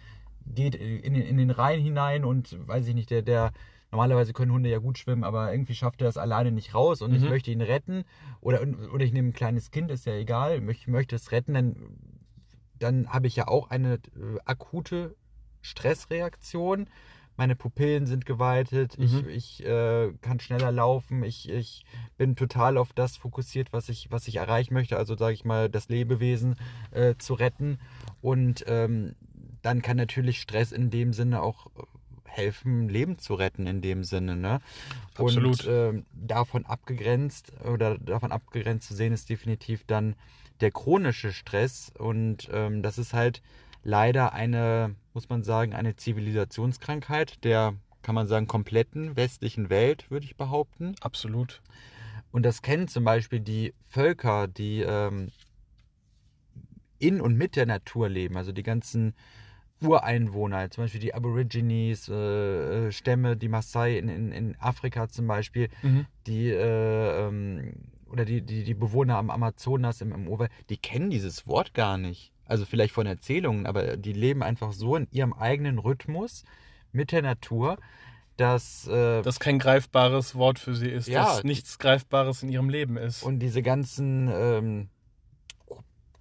geht 0.47 0.75
in, 0.75 1.15
den- 1.15 1.27
in 1.27 1.37
den 1.37 1.51
Rhein 1.51 1.81
hinein 1.81 2.25
und 2.25 2.57
weiß 2.67 2.87
ich 2.89 2.95
nicht, 2.95 3.11
der, 3.11 3.23
der, 3.23 3.53
normalerweise 3.91 4.33
können 4.33 4.53
Hunde 4.53 4.69
ja 4.69 4.79
gut 4.79 4.99
schwimmen, 4.99 5.25
aber 5.25 5.51
irgendwie 5.53 5.75
schafft 5.75 6.01
er 6.03 6.07
das 6.07 6.17
alleine 6.17 6.53
nicht 6.53 6.75
raus 6.75 7.01
und 7.03 7.15
ich 7.15 7.23
Mhm. 7.23 7.29
möchte 7.29 7.51
ihn 7.51 7.63
retten 7.63 8.05
oder, 8.41 8.61
oder 8.93 9.05
ich 9.05 9.13
nehme 9.13 9.29
ein 9.29 9.35
kleines 9.35 9.71
Kind, 9.71 9.91
ist 9.91 10.07
ja 10.07 10.15
egal, 10.15 10.63
ich 10.69 10.87
möchte 10.87 11.17
es 11.17 11.33
retten, 11.33 11.55
dann, 11.55 11.77
dann 12.79 13.09
habe 13.09 13.27
ich 13.27 13.37
ja 13.37 13.49
auch 13.49 13.71
eine 13.71 13.95
äh, 13.95 14.39
akute 14.45 15.17
Stressreaktion. 15.63 16.89
Meine 17.37 17.55
Pupillen 17.55 18.07
sind 18.07 18.27
geweitet, 18.27 18.97
ich, 18.99 19.23
Mhm. 19.23 19.29
ich 19.29 19.65
äh, 19.65 20.13
kann 20.21 20.41
schneller 20.41 20.73
laufen, 20.73 21.23
ich, 21.23 21.49
ich 21.49 21.85
bin 22.17 22.35
total 22.35 22.77
auf 22.77 22.93
das 22.93 23.17
fokussiert, 23.17 23.73
was 23.73 23.89
ich, 23.89 24.11
was 24.11 24.27
ich 24.27 24.37
erreichen 24.37 24.75
möchte, 24.75 24.97
also 24.97 25.17
sage 25.17 25.35
ich 25.35 25.45
mal, 25.45 25.69
das 25.69 25.89
Lebewesen 25.89 26.57
äh, 26.91 27.15
zu 27.17 27.35
retten. 27.35 27.79
Und 28.21 28.65
ähm, 28.67 29.15
dann 29.63 29.83
kann 29.83 29.97
natürlich 29.97 30.41
Stress 30.41 30.73
in 30.73 30.91
dem 30.91 31.13
Sinne 31.13 31.41
auch 31.41 31.69
helfen, 32.29 32.89
Leben 32.89 33.19
zu 33.19 33.35
retten 33.35 33.67
in 33.67 33.81
dem 33.81 34.05
Sinne. 34.05 34.37
Ne? 34.37 34.61
Absolut. 35.17 35.67
Und 35.67 35.73
ähm, 35.73 36.07
davon 36.13 36.67
abgegrenzt 36.67 37.53
oder 37.65 37.99
davon 37.99 38.33
abgegrenzt 38.33 38.89
zu 38.89 38.95
sehen 38.95 39.13
ist 39.13 39.29
definitiv 39.29 39.85
dann 39.87 40.15
der 40.61 40.71
chronische 40.71 41.33
Stress. 41.33 41.93
Und 41.97 42.49
ähm, 42.53 42.83
das 42.83 42.99
ist 42.99 43.15
halt 43.15 43.43
leider 43.83 44.33
eine, 44.33 44.95
muss 45.15 45.29
man 45.29 45.43
sagen, 45.43 45.75
eine 45.75 45.97
Zivilisationskrankheit 45.97 47.45
der, 47.45 47.75
kann 48.03 48.15
man 48.15 48.27
sagen, 48.27 48.47
kompletten 48.47 49.17
westlichen 49.17 49.71
Welt, 49.71 50.11
würde 50.11 50.27
ich 50.27 50.37
behaupten. 50.37 50.95
Absolut. 51.01 51.63
Und 52.31 52.45
das 52.45 52.63
kennen 52.63 52.89
zum 52.89 53.05
Beispiel 53.05 53.41
die 53.41 53.75
Völker, 53.89 54.49
die 54.49 54.83
ähm, 54.83 55.31
in 56.99 57.21
und 57.21 57.37
mit 57.37 57.57
der 57.57 57.67
Natur 57.67 58.09
leben, 58.09 58.37
also 58.37 58.53
die 58.53 58.63
ganzen 58.63 59.15
Ureinwohner, 59.83 60.71
zum 60.71 60.85
Beispiel 60.85 61.01
die 61.01 61.15
Aborigines, 61.15 62.09
äh, 62.09 62.87
äh, 62.89 62.93
Stämme, 62.93 63.37
die 63.37 63.49
Maasai 63.49 63.99
in, 63.99 64.09
in, 64.09 64.33
in 64.33 64.57
Afrika 64.61 65.09
zum 65.09 65.27
Beispiel, 65.27 65.69
Mhm. 65.83 66.07
die 66.27 66.51
äh, 66.51 67.27
ähm, 67.29 67.73
oder 68.11 68.25
die, 68.25 68.41
die, 68.43 68.65
die 68.65 68.75
Bewohner 68.75 69.17
am 69.19 69.31
Amazonas, 69.31 70.01
im, 70.01 70.13
im 70.13 70.29
Urwald, 70.29 70.51
die 70.71 70.79
kennen 70.79 71.11
dieses 71.11 71.47
Wort 71.47 71.75
gar 71.75 71.99
nicht. 71.99 72.33
Also 72.47 72.65
vielleicht 72.65 72.95
von 72.95 73.07
Erzählungen, 73.07 73.67
aber 73.67 73.97
die 73.99 74.15
leben 74.15 74.43
einfach 74.43 74.73
so 74.73 74.97
in 74.97 75.07
ihrem 75.11 75.35
eigenen 75.35 75.79
Rhythmus 75.79 76.45
mit 76.93 77.13
der 77.13 77.21
Natur, 77.23 77.77
dass. 78.39 78.89
Äh, 78.89 79.21
das 79.23 79.39
kein 79.41 79.59
greifbares 79.59 80.35
Wort 80.37 80.59
für 80.59 80.75
sie 80.75 80.89
ist, 80.89 81.09
Ja. 81.09 81.25
dass 81.25 81.45
nichts 81.45 81.79
Greifbares 81.79 82.43
in 82.43 82.49
ihrem 82.49 82.71
Leben 82.71 82.97
ist. 82.97 83.23
und 83.23 83.41
diese 83.41 83.63
ganzen 83.63 84.31
ähm, 84.33 84.89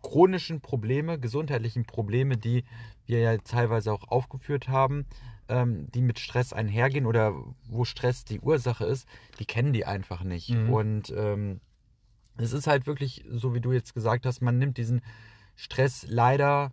chronischen 0.07 0.61
Probleme, 0.61 1.19
gesundheitlichen 1.19 1.83
Probleme, 1.83 2.37
die 2.37 2.63
wir 3.05 3.19
ja 3.19 3.37
teilweise 3.39 3.91
auch 3.91 4.07
aufgeführt 4.07 4.69
haben, 4.69 5.05
ähm, 5.49 5.91
die 5.91 6.01
mit 6.01 6.17
Stress 6.17 6.53
einhergehen 6.53 7.05
oder 7.05 7.33
wo 7.67 7.83
Stress 7.83 8.23
die 8.23 8.39
Ursache 8.39 8.85
ist, 8.85 9.05
die 9.37 9.45
kennen 9.45 9.73
die 9.73 9.85
einfach 9.85 10.23
nicht. 10.23 10.51
Mhm. 10.51 10.69
Und 10.69 11.13
ähm, 11.15 11.59
es 12.37 12.53
ist 12.53 12.67
halt 12.67 12.87
wirklich, 12.87 13.25
so 13.29 13.53
wie 13.53 13.59
du 13.59 13.73
jetzt 13.73 13.93
gesagt 13.93 14.25
hast, 14.25 14.39
man 14.39 14.57
nimmt 14.57 14.77
diesen 14.77 15.01
Stress 15.57 16.05
leider 16.07 16.71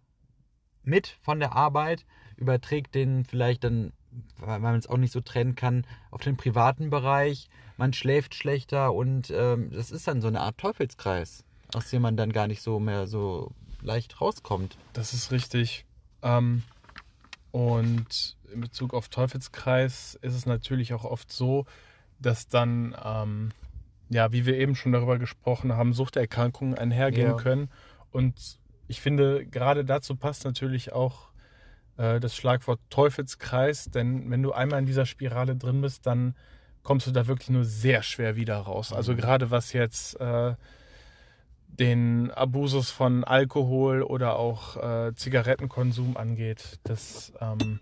mit 0.84 1.08
von 1.20 1.40
der 1.40 1.56
Arbeit, 1.56 2.06
überträgt 2.36 2.94
den 2.94 3.24
vielleicht 3.24 3.64
dann, 3.64 3.92
weil 4.36 4.60
man 4.60 4.76
es 4.76 4.86
auch 4.86 4.96
nicht 4.96 5.12
so 5.12 5.20
trennen 5.20 5.56
kann, 5.56 5.88
auf 6.12 6.20
den 6.20 6.36
privaten 6.36 6.88
Bereich. 6.88 7.48
Man 7.78 7.92
schläft 7.92 8.36
schlechter 8.36 8.94
und 8.94 9.32
ähm, 9.34 9.72
das 9.72 9.90
ist 9.90 10.06
dann 10.06 10.20
so 10.20 10.28
eine 10.28 10.40
Art 10.40 10.56
Teufelskreis, 10.58 11.44
aus 11.75 11.90
dem 11.90 12.02
man 12.02 12.16
dann 12.16 12.33
gar 12.33 12.47
nicht 12.47 12.62
so 12.62 12.78
mehr 12.80 13.06
so 13.06 13.52
leicht 13.83 14.21
rauskommt. 14.21 14.76
Das 14.92 15.12
ist 15.14 15.30
richtig. 15.33 15.85
Ähm, 16.23 16.62
und 17.50 18.37
in 18.52 18.61
Bezug 18.61 18.94
auf 18.94 19.09
Teufelskreis 19.09 20.18
ist 20.23 20.35
es 20.35 20.47
natürlich 20.47 20.92
auch 20.94 21.04
oft 21.04 21.30
so, 21.33 21.66
dass 22.18 22.49
dann, 22.49 22.97
ähm, 23.04 23.52
ja, 24.09 24.33
wie 24.33 24.47
wir 24.47 24.56
eben 24.56 24.75
schon 24.75 24.92
darüber 24.92 25.18
gesprochen 25.18 25.73
haben, 25.75 25.92
Suchterkrankungen 25.92 26.76
einhergehen 26.76 27.28
Ja. 27.30 27.35
können. 27.35 27.71
Und 28.11 28.59
ich 28.88 29.00
finde, 29.00 29.47
gerade 29.47 29.85
dazu 29.85 30.16
passt 30.16 30.44
natürlich 30.44 30.92
auch 30.92 31.28
äh, 31.97 32.18
das 32.21 32.35
Schlagwort 32.37 32.80
Teufelskreis, 32.90 33.85
denn 33.87 34.30
wenn 34.30 34.42
du 34.42 34.52
einmal 34.52 34.80
in 34.80 34.87
dieser 34.87 35.06
Spirale 35.06 35.56
drin 35.56 35.80
bist, 35.80 36.06
dann 36.06 36.35
kommst 36.83 37.06
du 37.06 37.12
da 37.12 37.26
wirklich 37.26 37.50
nur 37.50 37.64
sehr 37.64 38.02
schwer 38.02 38.37
wieder 38.37 38.59
raus. 38.59 38.92
Also 38.92 39.12
Mhm. 39.12 39.16
gerade 39.18 39.50
was 39.50 39.73
jetzt 39.73 40.21
äh, 40.21 40.54
den 41.78 42.30
Abusus 42.30 42.90
von 42.90 43.24
Alkohol 43.24 44.02
oder 44.02 44.36
auch 44.38 44.76
äh, 44.76 45.14
Zigarettenkonsum 45.14 46.16
angeht, 46.16 46.78
das, 46.84 47.32
ähm, 47.40 47.80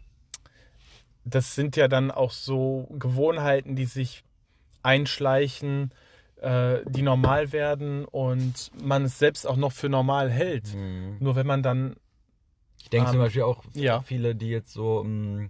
das 1.24 1.54
sind 1.54 1.76
ja 1.76 1.88
dann 1.88 2.10
auch 2.10 2.30
so 2.30 2.88
Gewohnheiten, 2.98 3.76
die 3.76 3.84
sich 3.84 4.24
einschleichen, 4.82 5.92
äh, 6.40 6.78
die 6.88 7.02
normal 7.02 7.52
werden 7.52 8.04
und 8.04 8.70
man 8.82 9.04
es 9.04 9.18
selbst 9.18 9.46
auch 9.46 9.56
noch 9.56 9.72
für 9.72 9.88
normal 9.88 10.30
hält. 10.30 10.74
Nur 11.20 11.36
wenn 11.36 11.46
man 11.46 11.62
dann 11.62 11.96
Ich 12.80 12.90
denke 12.90 13.10
zum 13.10 13.16
Ähm, 13.20 13.24
Beispiel 13.24 13.42
auch 13.42 13.62
ja. 13.74 14.00
viele, 14.00 14.34
die 14.34 14.48
jetzt 14.48 14.72
so, 14.72 15.04
mh, 15.04 15.44
ja, 15.44 15.48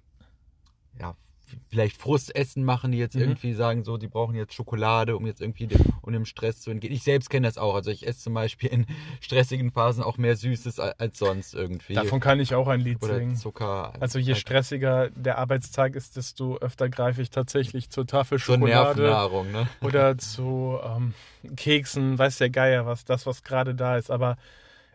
vielleicht 1.69 1.97
Frustessen 1.97 2.65
machen, 2.65 2.93
die 2.93 2.99
jetzt 2.99 3.15
Mhm. 3.15 3.23
irgendwie 3.23 3.55
sagen, 3.55 3.85
so, 3.85 3.97
die 3.97 4.09
brauchen 4.09 4.35
jetzt 4.35 4.55
Schokolade, 4.55 5.17
um 5.17 5.27
jetzt 5.27 5.41
irgendwie 5.41 5.67
dem, 5.67 5.81
um 6.03 6.13
dem 6.13 6.25
Stress 6.25 6.61
zu 6.61 6.71
entgehen. 6.71 6.93
Ich 6.93 7.03
selbst 7.03 7.31
kenne 7.31 7.47
das 7.47 7.59
auch. 7.59 7.75
Also 7.75 7.91
ich 7.91 8.07
esse 8.07 8.21
zum 8.21 8.35
Beispiel 8.35 8.71
in 8.71 8.87
stressigen 9.21 9.71
Phasen 9.73 10.03
auch 10.03 10.19
mehr 10.19 10.37
Süßes 10.37 10.81
als 10.81 11.19
sonst 11.19 11.55
irgendwie. 11.55 11.95
Davon 11.95 12.21
kann 12.21 12.41
ich 12.41 12.55
auch 12.55 12.69
ein 12.69 12.81
Lied 12.81 13.03
Oder 13.03 13.17
singen. 13.17 13.37
Zucker. 13.37 13.93
Also 14.01 14.19
je 14.19 14.35
stressiger 14.35 15.11
der 15.11 15.39
Arbeitstag 15.39 15.95
ist, 15.97 16.17
desto 16.17 16.59
öfter 16.59 16.89
greife 16.89 17.23
ich 17.23 17.31
tatsächlich 17.31 17.91
zur 17.91 18.07
Tafel 18.07 18.39
Schokolade 18.39 19.01
Nervennahrung, 19.03 19.51
ne? 19.53 19.69
oder 19.81 20.19
zu 20.19 20.79
ähm, 20.85 21.15
Keksen, 21.57 22.19
weiß 22.19 22.39
der 22.39 22.51
Geier 22.51 22.87
was, 22.87 23.05
das, 23.05 23.27
was 23.27 23.43
gerade 23.43 23.75
da 23.75 23.97
ist. 23.97 24.11
Aber 24.11 24.37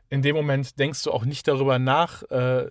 in 0.09 0.21
dem 0.21 0.35
Moment 0.35 0.79
denkst 0.79 1.03
du 1.03 1.11
auch 1.11 1.25
nicht 1.25 1.47
darüber 1.47 1.79
nach, 1.79 2.23
äh, 2.23 2.69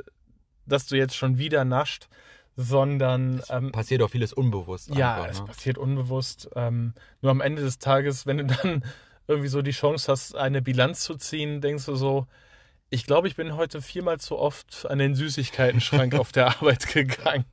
dass 0.67 0.87
du 0.87 0.97
jetzt 0.97 1.15
schon 1.17 1.39
wieder 1.39 1.65
nascht, 1.65 2.09
sondern 2.57 3.43
ähm, 3.51 3.71
Passiert 3.71 4.03
auch 4.03 4.11
vieles 4.11 4.33
unbewusst. 4.33 4.95
ja, 4.95 5.17
einfach, 5.17 5.31
es 5.31 5.41
ne? 5.41 5.47
passiert 5.47 5.79
unbewusst. 5.79 6.49
Ähm, 6.57 6.95
nur 7.21 7.31
am 7.31 7.43
Ende 7.43 7.63
des 7.63 7.79
Tages, 7.79 8.27
wenn 8.27 8.39
du 8.39 8.45
dann 8.47 8.83
irgendwie 9.29 9.49
so 9.49 9.61
die 9.61 9.73
Chance 9.73 10.11
hast, 10.11 10.35
eine 10.35 10.63
Bilanz 10.63 11.01
zu 11.01 11.17
ziehen, 11.17 11.61
denkst 11.61 11.85
du 11.85 11.97
so, 11.97 12.27
ich 12.89 13.05
glaube, 13.05 13.29
ich 13.29 13.37
bin 13.37 13.57
heute 13.57 13.83
viermal 13.83 14.21
zu 14.21 14.39
oft 14.39 14.87
an 14.89 14.99
den 14.99 15.15
Süßigkeiten-Schrank 15.15 16.15
auf 16.19 16.33
der 16.33 16.47
Arbeit 16.47 16.87
gegangen. 16.87 17.45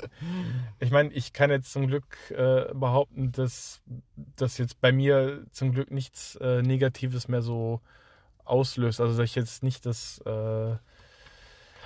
Ich 0.79 0.91
meine, 0.91 1.11
ich 1.11 1.33
kann 1.33 1.49
jetzt 1.49 1.73
zum 1.73 1.87
Glück 1.87 2.05
äh, 2.29 2.65
behaupten, 2.73 3.31
dass 3.31 3.81
das 4.15 4.57
jetzt 4.57 4.79
bei 4.79 4.91
mir 4.91 5.43
zum 5.51 5.73
Glück 5.73 5.91
nichts 5.91 6.35
äh, 6.35 6.61
Negatives 6.61 7.27
mehr 7.27 7.41
so 7.41 7.81
auslöst. 8.45 9.01
Also 9.01 9.17
dass 9.17 9.29
ich 9.29 9.35
jetzt 9.35 9.63
nicht 9.63 9.85
das, 9.85 10.21
äh, 10.25 10.71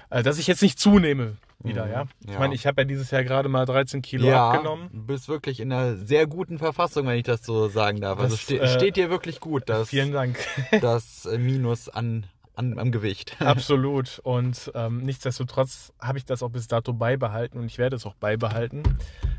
äh, 0.09 0.23
dass 0.23 0.37
ich 0.37 0.47
jetzt 0.47 0.61
nicht 0.61 0.77
zunehme 0.77 1.37
wieder, 1.63 1.85
Mhm, 1.85 1.91
ja. 1.91 2.05
Ich 2.25 2.31
ja. 2.33 2.39
meine, 2.39 2.55
ich 2.55 2.67
habe 2.67 2.81
ja 2.81 2.85
dieses 2.85 3.11
Jahr 3.11 3.23
gerade 3.23 3.49
mal 3.49 3.65
13 3.65 4.01
Kilo 4.01 4.27
ja, 4.27 4.49
abgenommen. 4.51 4.89
du 4.93 5.05
bist 5.05 5.27
wirklich 5.27 5.59
in 5.59 5.71
einer 5.71 5.95
sehr 5.95 6.27
guten 6.27 6.59
Verfassung, 6.59 7.07
wenn 7.07 7.17
ich 7.17 7.23
das 7.23 7.43
so 7.45 7.67
sagen 7.67 7.99
darf. 8.01 8.19
Also 8.19 8.35
Das, 8.35 8.43
ste 8.43 8.59
äh, 8.59 8.67
steht 8.67 8.95
dir 8.95 9.09
wirklich 9.09 9.39
gut, 9.39 9.63
das, 9.67 9.89
Vielen 9.89 10.11
Dank. 10.11 10.37
das 10.81 11.25
äh, 11.25 11.37
Minus 11.37 11.89
an, 11.89 12.25
an, 12.55 12.77
am 12.77 12.91
Gewicht. 12.91 13.35
Absolut. 13.41 14.19
Und 14.23 14.71
ähm, 14.75 14.99
nichtsdestotrotz 15.03 15.93
habe 15.99 16.17
ich 16.17 16.25
das 16.25 16.43
auch 16.43 16.49
bis 16.49 16.67
dato 16.67 16.93
beibehalten 16.93 17.57
und 17.59 17.65
ich 17.65 17.77
werde 17.77 17.95
es 17.95 18.05
auch 18.05 18.15
beibehalten. 18.15 18.83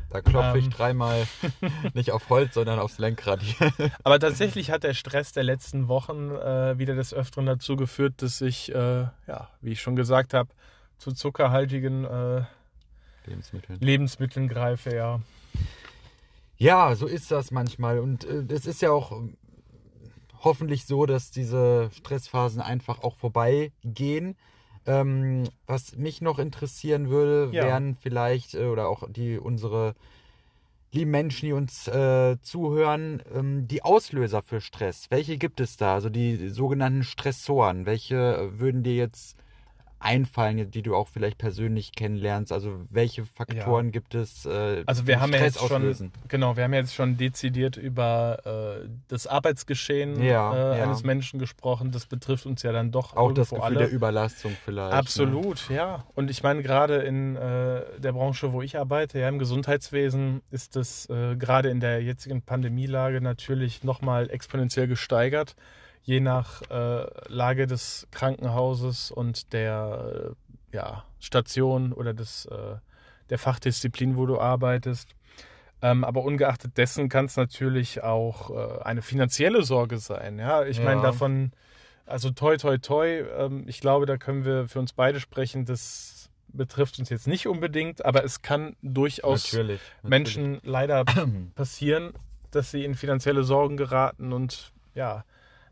Da 0.09 0.21
klopfe 0.21 0.57
ich 0.57 0.65
Ähm. 0.65 0.71
dreimal 0.71 1.27
nicht 1.93 2.11
auf 2.11 2.29
Holz, 2.29 2.55
sondern 2.55 2.79
aufs 2.79 2.97
Lenkrad 2.97 3.41
hier. 3.43 3.71
Aber 4.03 4.19
tatsächlich 4.19 4.71
hat 4.71 4.83
der 4.83 4.93
Stress 4.95 5.31
der 5.33 5.43
letzten 5.43 5.87
Wochen 5.87 6.31
äh, 6.31 6.77
wieder 6.79 6.95
des 6.95 7.13
Öfteren 7.13 7.45
dazu 7.45 7.75
geführt, 7.75 8.15
dass 8.17 8.41
ich, 8.41 8.73
äh, 8.73 9.01
ja, 9.27 9.49
wie 9.61 9.71
ich 9.73 9.81
schon 9.81 9.95
gesagt 9.95 10.33
habe, 10.33 10.49
zu 10.99 11.13
zuckerhaltigen 11.13 12.05
äh, 12.05 12.43
Lebensmittel. 13.25 13.77
Lebensmitteln 13.79 14.47
greife, 14.47 14.93
ja. 14.95 15.21
Ja, 16.57 16.93
so 16.95 17.07
ist 17.07 17.31
das 17.31 17.51
manchmal. 17.51 17.99
Und 17.99 18.25
äh, 18.25 18.43
es 18.49 18.65
ist 18.65 18.81
ja 18.81 18.91
auch 18.91 19.11
ähm, 19.13 19.37
hoffentlich 20.43 20.85
so, 20.85 21.05
dass 21.05 21.31
diese 21.31 21.89
Stressphasen 21.93 22.61
einfach 22.61 23.01
auch 23.01 23.15
vorbeigehen. 23.15 24.35
Ähm, 24.85 25.43
was 25.67 25.95
mich 25.95 26.21
noch 26.21 26.39
interessieren 26.39 27.09
würde, 27.09 27.49
Ja. 27.53 27.65
wären 27.65 27.95
vielleicht, 27.95 28.55
äh, 28.55 28.65
oder 28.65 28.87
auch 28.89 29.03
die 29.09 29.37
unsere 29.37 29.95
lieben 30.91 31.11
Menschen, 31.11 31.45
die 31.45 31.53
uns 31.53 31.87
äh, 31.87 32.37
zuhören, 32.41 33.21
ähm, 33.33 33.67
die 33.67 33.83
Auslöser 33.83 34.41
für 34.41 34.59
Stress. 34.59 35.05
Welche 35.09 35.37
gibt 35.37 35.59
es 35.59 35.77
da? 35.77 35.93
Also 35.93 36.09
die 36.09 36.49
sogenannten 36.49 37.03
Stressoren. 37.03 37.85
Welche 37.85 38.15
äh, 38.15 38.59
würden 38.59 38.83
dir 38.83 38.95
jetzt 38.95 39.37
einfallen, 39.99 40.71
die 40.71 40.81
du 40.81 40.95
auch 40.95 41.07
vielleicht 41.07 41.37
persönlich 41.37 41.91
kennenlernst? 41.93 42.51
Also 42.51 42.79
welche 42.89 43.25
Faktoren 43.25 43.91
gibt 43.91 44.15
es, 44.15 44.45
äh, 44.45 44.83
Also 44.85 45.07
wir 45.07 45.19
haben 45.19 45.33
ja 45.33 45.39
jetzt 45.41 45.59
schon, 45.59 45.71
auslösen? 45.77 46.11
genau, 46.27 46.55
wir 46.55 46.63
haben 46.63 46.73
ja 46.73 46.79
jetzt 46.79 46.95
schon 46.95 47.17
dezidiert 47.17 47.77
über 47.77 48.79
äh, 48.83 48.87
das 49.07 49.27
Arbeitsgeschehen 49.27 50.21
Ja, 50.21 50.53
äh, 50.73 50.77
ja. 50.77 50.83
eines 50.83 51.03
Menschen 51.03 51.39
gesprochen. 51.39 51.91
Das 51.91 52.05
betrifft 52.05 52.45
uns 52.45 52.63
ja 52.63 52.71
dann 52.71 52.91
doch 52.91 53.15
Auch 53.15 53.31
das 53.33 53.49
Gefühl 53.49 53.63
alle. 53.63 53.77
der 53.79 53.91
Überlastung 53.91 54.55
vielleicht. 54.63 54.91
Ne? 54.91 54.97
Absolut, 54.97 55.69
ja. 55.69 56.05
Und 56.15 56.29
ich 56.29 56.43
meine, 56.43 56.63
gerade 56.63 56.95
in 56.97 57.35
äh, 57.35 57.81
der 57.99 58.13
Branche, 58.13 58.53
wo 58.53 58.61
ich 58.61 58.77
arbeite, 58.77 59.19
ja, 59.19 59.27
im 59.29 59.39
Gesundheitswesen, 59.39 60.41
ist 60.51 60.75
das 60.75 61.09
äh, 61.09 61.35
gerade 61.35 61.69
in 61.69 61.79
der 61.79 62.01
jetzigen 62.01 62.41
Pandemielage 62.41 63.21
natürlich 63.21 63.83
nochmal 63.83 64.29
exponentiell 64.29 64.87
gesteigert, 64.87 65.55
je 66.09 66.19
nach 66.21 66.63
äh, 66.71 67.05
Lage 67.27 67.67
des 67.67 68.07
Krankenhauses 68.09 69.11
und 69.11 69.53
der 69.53 70.35
äh, 70.71 70.75
ja, 70.75 71.03
Station 71.19 71.93
oder 71.93 72.15
des, 72.15 72.45
äh, 72.45 72.77
der 73.29 73.37
Fachdisziplin, 73.37 74.17
wo 74.17 74.25
du 74.25 74.39
arbeitest. 74.39 75.15
Ähm, 75.83 76.03
aber 76.03 76.23
ungeachtet 76.23 76.77
dessen 76.77 77.09
kann 77.09 77.25
es 77.25 77.37
natürlich 77.37 78.01
auch 78.01 78.49
äh, 78.49 78.81
eine 78.81 79.03
finanzielle 79.03 79.61
Sorge 79.61 79.99
sein. 79.99 80.39
Ja, 80.39 80.65
ich 80.65 80.81
meine, 80.81 80.95
Ja. 80.95 81.11
davon, 81.11 81.51
also 82.07 82.31
toi, 82.31 82.57
toi, 82.57 82.79
toi, 82.79 83.23
ähm, 83.37 83.65
ich 83.67 83.79
glaube, 83.79 84.07
da 84.07 84.17
können 84.17 84.45
wir 84.45 84.67
für 84.67 84.79
uns 84.79 84.93
beide 84.93 85.19
sprechen. 85.19 85.65
Das 85.65 86.31
betrifft 86.47 86.97
uns 86.97 87.09
jetzt 87.09 87.27
nicht 87.27 87.45
unbedingt, 87.47 88.03
aber 88.03 88.23
es 88.23 88.41
kann 88.41 88.75
durchaus 88.81 89.53
Natürlich. 89.53 89.79
Menschen 90.01 90.59
leider 90.63 91.05
passieren, 91.53 92.13
dass 92.49 92.71
sie 92.71 92.83
in 92.83 92.95
finanzielle 92.95 93.43
Sorgen 93.43 93.77
geraten 93.77 94.33
und 94.33 94.73
ja, 94.95 95.23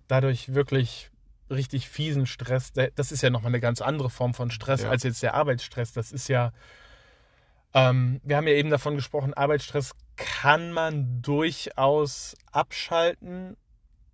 dadurch 0.08 0.54
wirklich 0.54 1.10
richtig 1.50 1.88
fiesen 1.90 2.26
Stress. 2.26 2.74
Das 2.96 3.12
ist 3.12 3.22
ja 3.22 3.30
nochmal 3.30 3.52
eine 3.52 3.60
ganz 3.62 3.82
andere 3.82 4.10
Form 4.10 4.34
von 4.34 4.52
Stress 4.52 4.84
Ja. 4.84 4.90
als 4.90 5.04
jetzt 5.04 5.24
der 5.24 5.34
Arbeitsstress. 5.34 5.94
Das 5.94 6.12
ist 6.12 6.28
ja, 6.28 6.52
ähm, 7.74 8.20
wir 8.24 8.38
haben 8.38 8.48
ja 8.48 8.54
eben 8.54 8.70
davon 8.70 8.96
gesprochen, 8.96 9.34
Arbeitsstress 9.34 9.94
kann 10.16 10.72
man 10.72 11.22
durchaus 11.22 12.36
abschalten, 12.52 13.56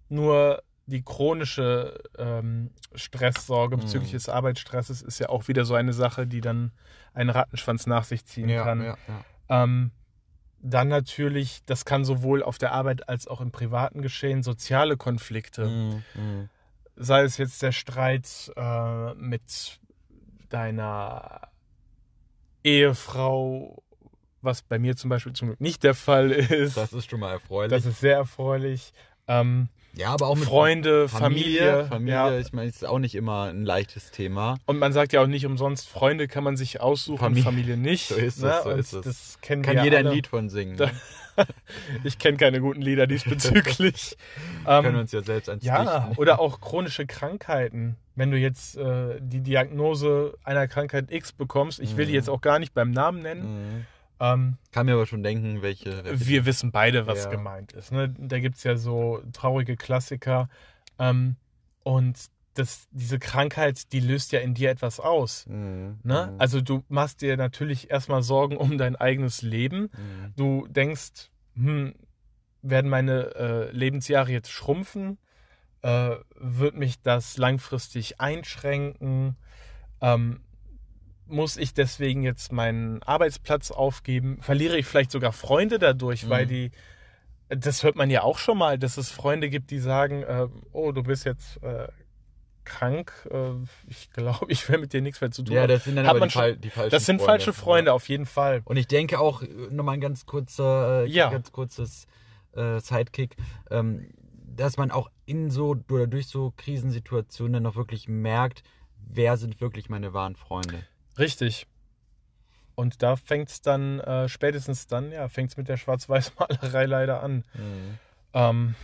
nur 0.09 0.61
die 0.85 1.01
chronische 1.01 1.97
ähm, 2.17 2.71
Stresssorge 2.93 3.77
bezüglich 3.77 4.11
Mhm. 4.11 4.17
des 4.17 4.29
Arbeitsstresses 4.29 5.01
ist 5.01 5.19
ja 5.19 5.29
auch 5.29 5.47
wieder 5.47 5.63
so 5.65 5.75
eine 5.75 5.93
Sache, 5.93 6.27
die 6.27 6.41
dann 6.41 6.71
einen 7.13 7.29
Rattenschwanz 7.29 7.87
nach 7.87 8.03
sich 8.03 8.25
ziehen 8.25 8.49
Ja, 8.49 8.63
kann. 8.65 8.83
ja. 8.83 8.97
Ähm, 9.49 9.91
dann 10.63 10.87
natürlich, 10.87 11.61
das 11.65 11.83
kann 11.83 12.05
sowohl 12.05 12.41
auf 12.41 12.57
der 12.57 12.71
Arbeit 12.71 13.09
als 13.09 13.27
auch 13.27 13.41
im 13.41 13.51
Privaten 13.51 14.01
geschehen, 14.01 14.43
soziale 14.43 14.95
Konflikte. 14.95 15.65
Mhm. 16.15 16.49
Sei 16.95 17.23
es 17.23 17.37
jetzt 17.37 17.61
der 17.61 17.73
Streit 17.73 18.51
äh, 18.55 19.13
mit 19.15 19.79
deiner 20.49 21.41
Ehefrau, 22.63 23.83
was 24.41 24.61
bei 24.61 24.79
mir 24.79 24.95
zum 24.95 25.09
Beispiel 25.09 25.33
zum 25.33 25.49
Glück 25.49 25.59
nicht 25.59 25.83
der 25.83 25.95
Fall 25.95 26.31
ist. 26.31 26.77
Das 26.77 26.93
ist 26.93 27.09
schon 27.09 27.19
mal 27.19 27.33
erfreulich. 27.33 27.69
Das 27.69 27.85
ist 27.85 27.99
sehr 27.99 28.15
erfreulich. 28.15 28.93
Ähm, 29.27 29.67
ja, 29.95 30.09
aber 30.09 30.27
auch 30.27 30.35
mit 30.35 30.45
Freunde, 30.45 31.07
Familie. 31.07 31.59
Familie. 31.59 31.85
Familie, 31.85 32.13
ja. 32.13 32.39
ich 32.39 32.53
meine, 32.53 32.69
ist 32.69 32.85
auch 32.85 32.99
nicht 32.99 33.15
immer 33.15 33.45
ein 33.45 33.63
leichtes 33.65 34.11
Thema. 34.11 34.57
Und 34.65 34.79
man 34.79 34.93
sagt 34.93 35.13
ja 35.13 35.21
auch 35.21 35.27
nicht 35.27 35.45
umsonst, 35.45 35.87
Freunde 35.89 36.27
kann 36.27 36.43
man 36.43 36.57
sich 36.57 36.81
aussuchen, 36.81 37.19
Familie. 37.19 37.43
Familie, 37.43 37.77
nicht. 37.77 38.07
So 38.09 38.15
ist 38.15 38.37
es, 38.37 38.43
ne? 38.43 38.59
so 38.63 38.69
Und 38.69 38.79
ist 38.79 38.93
es. 38.93 39.05
Das 39.05 39.41
kennen 39.41 39.61
Kann 39.61 39.75
wir 39.77 39.83
jeder 39.83 39.97
alle. 39.99 40.09
ein 40.09 40.15
Lied 40.15 40.27
von 40.27 40.49
singen. 40.49 40.75
Ne? 40.75 40.91
Ich 42.03 42.19
kenne 42.19 42.37
keine 42.37 42.61
guten 42.61 42.81
Lieder 42.83 43.07
diesbezüglich. 43.07 44.17
Können 44.65 44.83
wir 44.83 44.89
ähm, 44.91 44.99
uns 44.99 45.11
ja 45.11 45.23
selbst 45.23 45.49
ans 45.49 45.63
ja, 45.65 46.11
oder 46.17 46.39
auch 46.39 46.61
chronische 46.61 47.07
Krankheiten. 47.07 47.95
Wenn 48.15 48.29
du 48.29 48.37
jetzt 48.37 48.77
äh, 48.77 49.19
die 49.19 49.39
Diagnose 49.41 50.35
einer 50.43 50.67
Krankheit 50.67 51.11
X 51.11 51.31
bekommst, 51.31 51.79
ich 51.79 51.97
will 51.97 52.05
die 52.05 52.11
Mhm. 52.11 52.15
jetzt 52.17 52.29
auch 52.29 52.41
gar 52.41 52.59
nicht 52.59 52.75
beim 52.75 52.91
Namen 52.91 53.23
nennen, 53.23 53.41
Mhm. 53.79 53.85
Ähm, 54.19 54.57
Kann 54.71 54.85
mir 54.85 54.93
aber 54.93 55.05
schon 55.05 55.23
denken, 55.23 55.61
welche. 55.61 56.03
welche 56.03 56.27
wir 56.27 56.45
wissen 56.45 56.71
beide, 56.71 57.07
was 57.07 57.25
Ja. 57.25 57.29
gemeint 57.29 57.73
ist. 57.73 57.91
Ne? 57.91 58.13
Da 58.17 58.39
gibt 58.39 58.57
es 58.57 58.63
ja 58.63 58.75
so 58.77 59.21
traurige 59.33 59.75
Klassiker. 59.75 60.49
Ähm, 60.99 61.35
und 61.83 62.17
das, 62.53 62.87
diese 62.91 63.19
Krankheit, 63.19 63.91
die 63.93 63.99
löst 63.99 64.31
ja 64.31 64.39
in 64.39 64.53
dir 64.53 64.69
etwas 64.69 64.99
aus. 64.99 65.45
Mhm. 65.47 65.99
Ne? 66.03 66.29
Mhm. 66.31 66.39
Also 66.39 66.61
du 66.61 66.83
machst 66.87 67.21
dir 67.21 67.35
natürlich 67.35 67.89
erstmal 67.89 68.21
Sorgen 68.21 68.57
um 68.57 68.77
dein 68.77 68.95
eigenes 68.95 69.41
Leben. 69.41 69.89
Mhm. 69.91 70.33
Du 70.35 70.67
denkst, 70.67 71.31
hm, 71.55 71.95
werden 72.61 72.89
meine 72.89 73.35
äh, 73.35 73.71
Lebensjahre 73.71 74.31
jetzt 74.31 74.51
schrumpfen? 74.51 75.17
Äh, 75.81 76.15
wird 76.35 76.75
mich 76.75 77.01
das 77.01 77.37
langfristig 77.37 78.21
einschränken? 78.21 79.35
Ähm, 79.99 80.41
muss 81.33 81.57
ich 81.57 81.73
deswegen 81.73 82.23
jetzt 82.23 82.51
meinen 82.51 83.03
Arbeitsplatz 83.03 83.71
aufgeben? 83.71 84.37
Verliere 84.41 84.77
ich 84.77 84.85
vielleicht 84.85 85.11
sogar 85.11 85.31
Freunde 85.33 85.79
dadurch, 85.79 86.25
Mhm. 86.25 86.29
weil 86.29 86.45
die, 86.47 86.71
das 87.49 87.83
hört 87.83 87.95
man 87.95 88.09
ja 88.09 88.23
auch 88.23 88.37
schon 88.37 88.57
mal, 88.57 88.77
dass 88.79 88.97
es 88.97 89.11
Freunde 89.11 89.49
gibt, 89.49 89.71
die 89.71 89.79
sagen, 89.79 90.23
äh, 90.23 90.47
oh, 90.71 90.91
du 90.91 91.03
bist 91.03 91.25
jetzt 91.25 91.61
äh, 91.63 91.87
krank, 92.63 93.11
äh, 93.31 93.51
ich 93.87 94.09
glaube, 94.11 94.45
ich 94.49 94.67
will 94.69 94.77
mit 94.79 94.93
dir 94.93 95.01
nichts 95.01 95.19
mehr 95.21 95.31
zu 95.31 95.43
tun 95.43 95.55
Ja, 95.55 95.61
haben. 95.63 95.69
das 95.69 95.83
sind 95.83 95.95
dann 95.97 96.07
Hat 96.07 96.15
aber 96.15 96.25
die, 96.27 96.31
schon- 96.31 96.61
die 96.61 96.69
falschen 96.69 96.91
Das 96.91 97.05
sind 97.05 97.17
Freunde. 97.19 97.31
falsche 97.31 97.53
Freunde, 97.53 97.93
auf 97.93 98.07
jeden 98.07 98.25
Fall. 98.25 98.61
Und 98.65 98.77
ich 98.77 98.87
denke 98.87 99.19
auch, 99.19 99.41
äh, 99.41 99.47
nochmal 99.69 99.95
ein 99.95 100.01
ganz 100.01 100.25
kurzer, 100.25 101.03
äh, 101.03 101.07
Ja. 101.09 101.29
ganz 101.29 101.51
kurzes 101.51 102.07
äh, 102.55 102.79
Sidekick, 102.79 103.35
ähm, 103.71 104.09
dass 104.55 104.77
man 104.77 104.91
auch 104.91 105.09
in 105.25 105.49
so 105.49 105.75
oder 105.89 106.05
durch 106.05 106.27
so 106.27 106.53
Krisensituationen 106.57 107.53
dann 107.53 107.65
auch 107.65 107.75
wirklich 107.75 108.07
merkt, 108.07 108.61
wer 108.97 109.37
sind 109.37 109.59
wirklich 109.59 109.89
meine 109.89 110.13
wahren 110.13 110.35
Freunde. 110.35 110.83
Richtig. 111.17 111.67
Und 112.75 113.03
da 113.03 113.15
fängt 113.15 113.49
es 113.49 113.61
dann, 113.61 113.99
äh, 113.99 114.27
spätestens 114.27 114.87
dann, 114.87 115.11
ja, 115.11 115.27
fängt 115.29 115.51
es 115.51 115.57
mit 115.57 115.67
der 115.67 115.77
Schwarz-Weiß-Malerei 115.77 116.85
leider 116.85 117.21
an. 117.21 117.43
Ähm, 118.33 118.75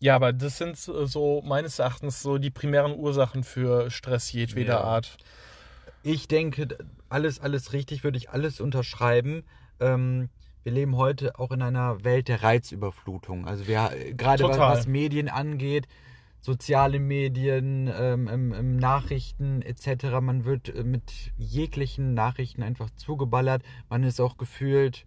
ja, 0.00 0.16
aber 0.16 0.32
das 0.32 0.58
sind 0.58 0.76
so 0.76 1.42
meines 1.44 1.78
Erachtens 1.78 2.22
so 2.22 2.38
die 2.38 2.50
primären 2.50 2.94
Ursachen 2.94 3.44
für 3.44 3.90
Stress 3.90 4.32
jedweder 4.32 4.74
Ja. 4.74 4.80
Art. 4.80 5.16
Ich 6.02 6.28
denke, 6.28 6.76
alles, 7.08 7.40
alles 7.40 7.72
richtig, 7.72 8.04
würde 8.04 8.18
ich 8.18 8.30
alles 8.30 8.60
unterschreiben. 8.60 9.44
Ähm, 9.80 10.28
wir 10.62 10.72
leben 10.72 10.96
heute 10.96 11.38
auch 11.38 11.50
in 11.50 11.62
einer 11.62 12.04
Welt 12.04 12.28
der 12.28 12.42
Reizüberflutung. 12.42 13.46
Also 13.46 13.66
wir 13.66 13.92
äh, 13.92 14.14
gerade 14.14 14.44
was, 14.44 14.58
was 14.58 14.86
Medien 14.86 15.28
angeht, 15.28 15.86
soziale 16.44 16.98
Medien, 17.00 17.90
ähm, 17.98 18.76
Nachrichten 18.76 19.62
etc. 19.62 20.20
Man 20.20 20.44
wird 20.44 20.68
äh, 20.68 20.84
mit 20.84 21.32
jeglichen 21.38 22.12
Nachrichten 22.12 22.62
einfach 22.62 22.90
zugeballert. 22.96 23.62
Man 23.88 24.04
ist 24.04 24.20
auch 24.20 24.36
gefühlt, 24.36 25.06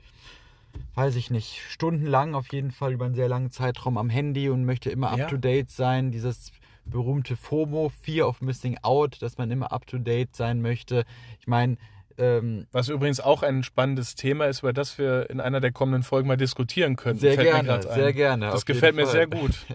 weiß 0.95 1.15
ich 1.15 1.29
nicht, 1.29 1.61
stundenlang 1.69 2.33
auf 2.33 2.51
jeden 2.51 2.71
Fall 2.71 2.93
über 2.93 3.05
einen 3.05 3.13
sehr 3.13 3.29
langen 3.29 3.51
Zeitraum 3.51 3.99
am 3.99 4.09
Handy 4.09 4.49
und 4.49 4.65
möchte 4.65 4.89
immer 4.89 5.15
Ja. 5.15 5.25
up 5.25 5.29
to 5.29 5.37
date 5.37 5.69
sein. 5.69 6.09
Dieses 6.09 6.51
berühmte 6.85 7.35
FOMO, 7.35 7.91
Fear 8.01 8.27
of 8.27 8.41
Missing 8.41 8.79
Out, 8.81 9.21
dass 9.21 9.37
man 9.37 9.51
immer 9.51 9.71
up 9.71 9.85
to 9.85 9.99
date 9.99 10.35
sein 10.35 10.59
möchte. 10.61 11.05
Ich 11.39 11.45
meine, 11.45 11.77
ähm, 12.17 12.67
Was 12.71 12.89
übrigens 12.89 13.19
auch 13.19 13.43
ein 13.43 13.63
spannendes 13.63 14.15
Thema 14.15 14.45
ist, 14.45 14.59
über 14.59 14.73
das 14.73 14.97
wir 14.97 15.29
in 15.29 15.39
einer 15.39 15.59
der 15.59 15.71
kommenden 15.71 16.03
Folgen 16.03 16.27
mal 16.27 16.37
diskutieren 16.37 16.95
können. 16.95 17.19
sehr 17.19 17.33
Fällt 17.33 17.47
gerne, 17.49 17.81
sehr 17.81 18.13
gerne. 18.13 18.47
Das 18.47 18.65
gefällt 18.65 18.95
mir 18.95 19.03
Fall. 19.03 19.11
sehr 19.11 19.27
gut. 19.27 19.51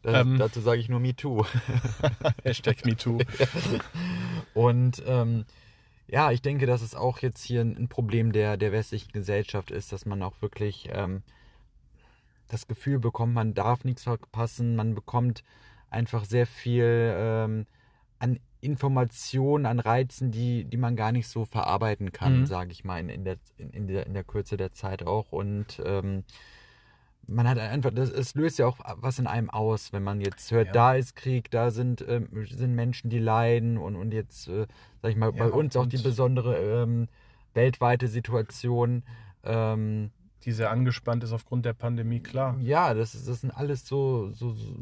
Das, 0.00 0.24
Ähm. 0.24 0.38
dazu 0.38 0.60
sage 0.60 0.80
ich 0.80 0.88
nur 0.88 1.00
MeToo. 1.00 1.44
Hashtag 2.44 2.86
MeToo. 2.86 3.18
Und 4.54 5.02
ähm, 5.04 5.44
ja, 6.06 6.30
ich 6.30 6.40
denke, 6.40 6.66
dass 6.66 6.82
es 6.82 6.94
auch 6.94 7.18
jetzt 7.18 7.42
hier 7.42 7.62
ein 7.62 7.76
ein 7.76 7.88
Problem 7.88 8.30
der, 8.30 8.56
der 8.56 8.70
westlichen 8.70 9.10
Gesellschaft 9.10 9.72
ist, 9.72 9.90
dass 9.90 10.06
man 10.06 10.22
auch 10.22 10.40
wirklich 10.40 10.88
ähm, 10.92 11.22
das 12.46 12.68
Gefühl 12.68 13.00
bekommt, 13.00 13.34
man 13.34 13.54
darf 13.54 13.84
nichts 13.84 14.04
verpassen, 14.04 14.76
man 14.76 14.94
bekommt 14.94 15.42
einfach 15.90 16.24
sehr 16.24 16.46
viel 16.46 17.12
ähm, 17.16 17.66
an 18.20 18.38
Informationen, 18.60 19.66
an 19.66 19.80
Reizen, 19.80 20.30
die, 20.30 20.64
die 20.64 20.76
man 20.76 20.96
gar 20.96 21.12
nicht 21.12 21.28
so 21.28 21.44
verarbeiten 21.44 22.12
kann, 22.12 22.40
Mhm. 22.40 22.46
sage 22.46 22.72
ich 22.72 22.84
mal, 22.84 22.98
in, 23.00 23.08
in, 23.08 23.24
der, 23.24 23.36
in, 23.56 23.86
der, 23.86 24.06
in 24.06 24.14
der 24.14 24.24
Kürze 24.24 24.56
der 24.56 24.72
Zeit 24.72 25.06
auch. 25.06 25.32
Und 25.32 25.80
ähm, 25.84 26.24
man 27.26 27.46
hat 27.48 27.58
einfach, 27.58 27.90
das, 27.92 28.10
es 28.10 28.34
löst 28.34 28.58
ja 28.58 28.66
auch 28.66 28.78
was 28.96 29.18
in 29.18 29.26
einem 29.26 29.50
aus, 29.50 29.92
wenn 29.92 30.02
man 30.02 30.20
jetzt 30.20 30.50
hört, 30.50 30.68
Ja. 30.68 30.72
da 30.72 30.94
ist 30.94 31.14
Krieg, 31.14 31.50
da 31.50 31.70
sind, 31.70 32.04
ähm, 32.08 32.28
sind 32.50 32.74
Menschen, 32.74 33.10
die 33.10 33.18
leiden 33.18 33.76
und, 33.78 33.96
und 33.96 34.12
jetzt, 34.12 34.48
äh, 34.48 34.66
sag 35.02 35.10
ich 35.10 35.16
mal, 35.16 35.32
Ja, 35.34 35.44
bei 35.44 35.50
uns 35.50 35.76
auch 35.76 35.86
die 35.86 35.98
besondere 35.98 36.56
ähm, 36.82 37.08
weltweite 37.54 38.08
Situation. 38.08 39.02
Ähm, 39.44 40.10
Die 40.44 40.52
sehr 40.52 40.70
angespannt 40.70 41.24
ist 41.24 41.32
aufgrund 41.32 41.64
der 41.64 41.72
Pandemie, 41.72 42.20
klar. 42.20 42.56
ja, 42.60 42.94
das, 42.94 43.14
ist- 43.14 43.26
das 43.28 43.40
sind 43.40 43.50
alles 43.50 43.86
so, 43.86 44.30
so, 44.30 44.52
so- 44.52 44.76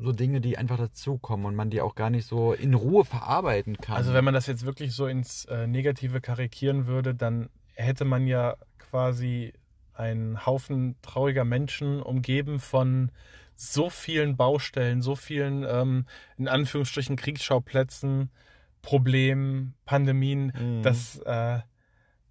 so 0.00 0.12
Dinge, 0.12 0.40
die 0.40 0.56
einfach 0.58 0.78
dazukommen 0.78 1.46
und 1.46 1.54
man 1.54 1.68
die 1.70 1.80
auch 1.82 1.94
gar 1.94 2.08
nicht 2.10 2.26
so 2.26 2.52
in 2.54 2.74
Ruhe 2.74 3.04
verarbeiten 3.04 3.76
kann. 3.76 3.96
Also 3.96 4.14
wenn 4.14 4.24
man 4.24 4.34
das 4.34 4.46
jetzt 4.46 4.64
wirklich 4.64 4.92
so 4.94 5.06
ins 5.06 5.44
äh, 5.44 5.66
Negative 5.66 6.20
karikieren 6.20 6.86
würde, 6.86 7.14
dann 7.14 7.50
hätte 7.74 8.04
man 8.04 8.26
ja 8.26 8.56
quasi 8.78 9.52
einen 9.94 10.46
Haufen 10.46 10.96
trauriger 11.02 11.44
Menschen 11.44 12.00
umgeben 12.02 12.58
von 12.58 13.10
so 13.54 13.90
vielen 13.90 14.36
Baustellen, 14.36 15.02
so 15.02 15.14
vielen 15.14 15.64
ähm, 15.68 16.06
in 16.38 16.48
Anführungsstrichen 16.48 17.16
Kriegsschauplätzen, 17.16 18.30
Problemen, 18.80 19.74
Pandemien, 19.84 20.52
Mhm. 20.58 20.82
dass, 20.82 21.18
äh, 21.18 21.60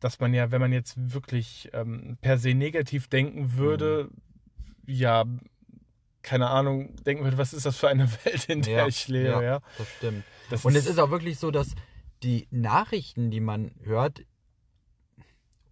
dass 0.01 0.19
man 0.19 0.33
ja, 0.33 0.51
wenn 0.51 0.59
man 0.59 0.73
jetzt 0.73 1.13
wirklich 1.13 1.69
ähm, 1.71 2.17
per 2.21 2.37
se 2.37 2.53
negativ 2.53 3.07
denken 3.07 3.55
würde, 3.55 4.09
ja, 4.85 5.23
keine 6.23 6.49
Ahnung, 6.49 6.95
denken 7.05 7.23
würde, 7.23 7.37
was 7.37 7.53
ist 7.53 7.65
das 7.65 7.77
für 7.77 7.87
eine 7.87 8.11
Welt, 8.25 8.45
in 8.49 8.61
der 8.63 8.79
Ja, 8.79 8.87
ich 8.87 9.07
lebe, 9.07 9.29
ja. 9.29 9.41
ja. 9.41 9.61
das 9.77 9.87
stimmt. 9.97 10.23
Das 10.49 10.65
Und 10.65 10.75
es 10.75 10.87
ist 10.87 10.99
auch 10.99 11.11
wirklich 11.11 11.39
so, 11.39 11.51
dass 11.51 11.75
die 12.23 12.47
Nachrichten, 12.51 13.31
die 13.31 13.39
man 13.39 13.71
hört 13.83 14.23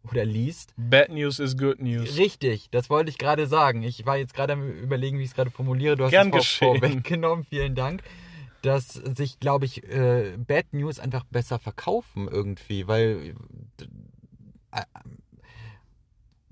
oder 0.03 0.25
liest, 0.25 0.73
Bad 0.77 1.09
News 1.09 1.39
is 1.39 1.57
good 1.57 1.81
news. 1.81 2.17
Richtig, 2.17 2.69
das 2.71 2.89
wollte 2.89 3.09
ich 3.09 3.17
gerade 3.17 3.47
sagen. 3.47 3.83
Ich 3.83 4.05
war 4.05 4.17
jetzt 4.17 4.33
gerade 4.33 4.53
am 4.53 4.69
überlegen, 4.69 5.19
wie 5.19 5.23
ich 5.23 5.29
es 5.29 5.35
gerade 5.35 5.51
formuliere. 5.51 5.97
Du 5.97 6.05
hast 6.05 6.11
Gern 6.11 6.33
es 6.33 6.47
vor, 6.47 6.75
vorweggenommen, 6.75 7.45
vielen 7.49 7.75
Dank. 7.75 8.01
Dass 8.61 8.87
sich, 8.93 9.39
glaube 9.39 9.65
ich, 9.65 9.83
äh, 9.83 10.37
Bad 10.37 10.73
News 10.73 10.99
einfach 10.99 11.23
besser 11.25 11.59
verkaufen 11.59 12.27
irgendwie, 12.27 12.87
weil, 12.87 13.35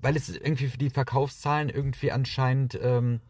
weil 0.00 0.16
es 0.16 0.28
irgendwie 0.28 0.68
für 0.68 0.78
die 0.78 0.90
Verkaufszahlen 0.90 1.68
irgendwie 1.68 2.12
anscheinend 2.12 2.78
ähm, 2.80 3.20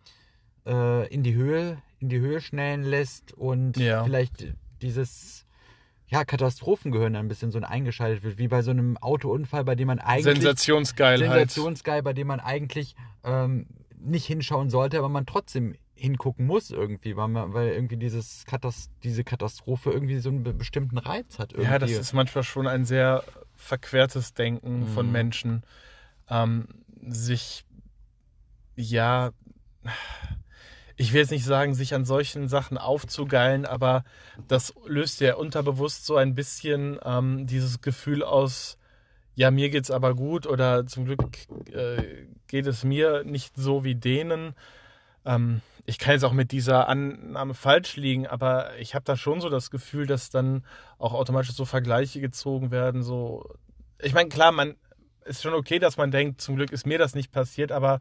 äh, 0.67 1.07
in 1.13 1.23
die 1.23 1.35
Höhe, 1.35 1.83
in 1.99 2.09
die 2.09 2.19
Höhe 2.21 2.41
schnellen 2.41 2.83
lässt 2.83 3.33
und 3.33 3.77
Ja. 3.79 4.05
vielleicht 4.05 4.53
dieses 4.83 5.45
ja, 6.11 6.25
Katastrophengehirn 6.25 7.17
ein 7.17 7.29
bisschen 7.29 7.51
so 7.51 7.59
eingeschaltet 7.61 8.23
wird, 8.23 8.39
wie 8.39 8.49
bei 8.49 8.63
so 8.63 8.71
einem 8.71 8.97
Autounfall, 8.99 9.65
bei 9.65 9.75
dem 9.75 9.89
man 9.89 9.99
eigentlich 9.99 10.25
Sensationsgeilheit. 10.25 11.51
sensationsgeil, 11.51 12.03
bei 12.03 12.15
dem 12.15 12.27
man 12.29 12.41
eigentlich 12.41 12.97
ähm, 13.25 13.67
nicht 13.99 14.25
hinschauen 14.27 14.71
sollte, 14.71 14.99
aber 14.99 15.09
man 15.11 15.27
trotzdem 15.27 15.75
hingucken 15.95 16.47
muss 16.47 16.71
irgendwie, 16.71 17.17
weil, 17.17 17.29
man, 17.29 17.53
weil 17.53 17.71
irgendwie 17.71 17.97
dieses 17.97 18.45
Katast 18.47 18.91
diese 19.03 19.25
Katastrophe 19.25 19.91
irgendwie 19.91 20.19
so 20.19 20.29
einen 20.31 20.45
be- 20.45 20.55
bestimmten 20.55 20.97
Reiz 20.97 21.39
hat. 21.39 21.53
Irgendwie. 21.53 21.71
Ja, 21.73 21.79
das 21.79 21.91
ist 21.91 22.13
manchmal 22.15 22.45
schon 22.45 22.67
ein 22.69 22.85
sehr 22.85 23.25
verquertes 23.59 24.33
Denken 24.33 24.87
von 24.87 25.07
Mhm. 25.07 25.13
Menschen, 25.13 25.63
ähm, 26.31 26.69
sich, 27.07 27.65
ja, 28.77 29.33
ich 30.97 31.13
will 31.13 31.21
jetzt 31.21 31.31
nicht 31.31 31.45
sagen, 31.45 31.75
sich 31.75 31.95
an 31.95 32.05
solchen 32.05 32.49
Sachen 32.49 32.79
aufzugeilen, 32.79 33.67
aber 33.67 34.05
das 34.47 34.75
löst 34.87 35.21
ja 35.21 35.35
unterbewusst 35.35 36.07
so 36.07 36.17
ein 36.17 36.35
bisschen 36.35 36.99
ähm, 37.05 37.47
dieses 37.47 37.81
Gefühl 37.81 38.23
aus, 38.23 38.79
ja, 39.35 39.51
mir 39.51 39.71
geht's 39.71 39.91
aber 39.91 40.15
gut 40.15 40.47
oder 40.47 40.87
zum 40.87 41.05
Glück 41.05 41.21
äh, 41.73 42.27
geht 42.49 42.67
es 42.67 42.83
mir 42.83 43.23
nicht 43.25 43.55
so 43.57 43.85
wie 43.85 43.95
denen. 43.95 44.55
Ähm, 45.25 45.61
ich 45.89 45.99
kann 45.99 46.13
jetzt 46.13 46.25
auch 46.25 46.35
mit 46.35 46.53
dieser 46.53 46.87
Annahme 46.87 47.55
falsch 47.55 47.97
liegen, 47.97 48.27
aber 48.27 48.77
ich 48.77 48.95
habe 48.95 49.07
da 49.07 49.17
schon 49.17 49.41
so 49.41 49.49
das 49.49 49.71
Gefühl, 49.71 50.07
dass 50.07 50.29
dann 50.29 50.63
auch 50.99 51.15
automatisch 51.15 51.53
so 51.53 51.65
Vergleiche 51.65 52.21
gezogen 52.21 52.71
werden. 52.71 53.03
So, 53.03 53.49
ich 53.99 54.13
meine, 54.13 54.29
klar, 54.29 54.53
man 54.53 54.77
ist 55.25 55.43
schon 55.43 55.55
okay, 55.55 55.79
dass 55.79 55.97
man 55.97 56.11
denkt, 56.11 56.43
zum 56.43 56.57
Glück 56.57 56.73
ist 56.73 56.87
mir 56.87 56.99
das 56.99 57.15
nicht 57.15 57.33
passiert, 57.33 57.73
aber 57.73 58.01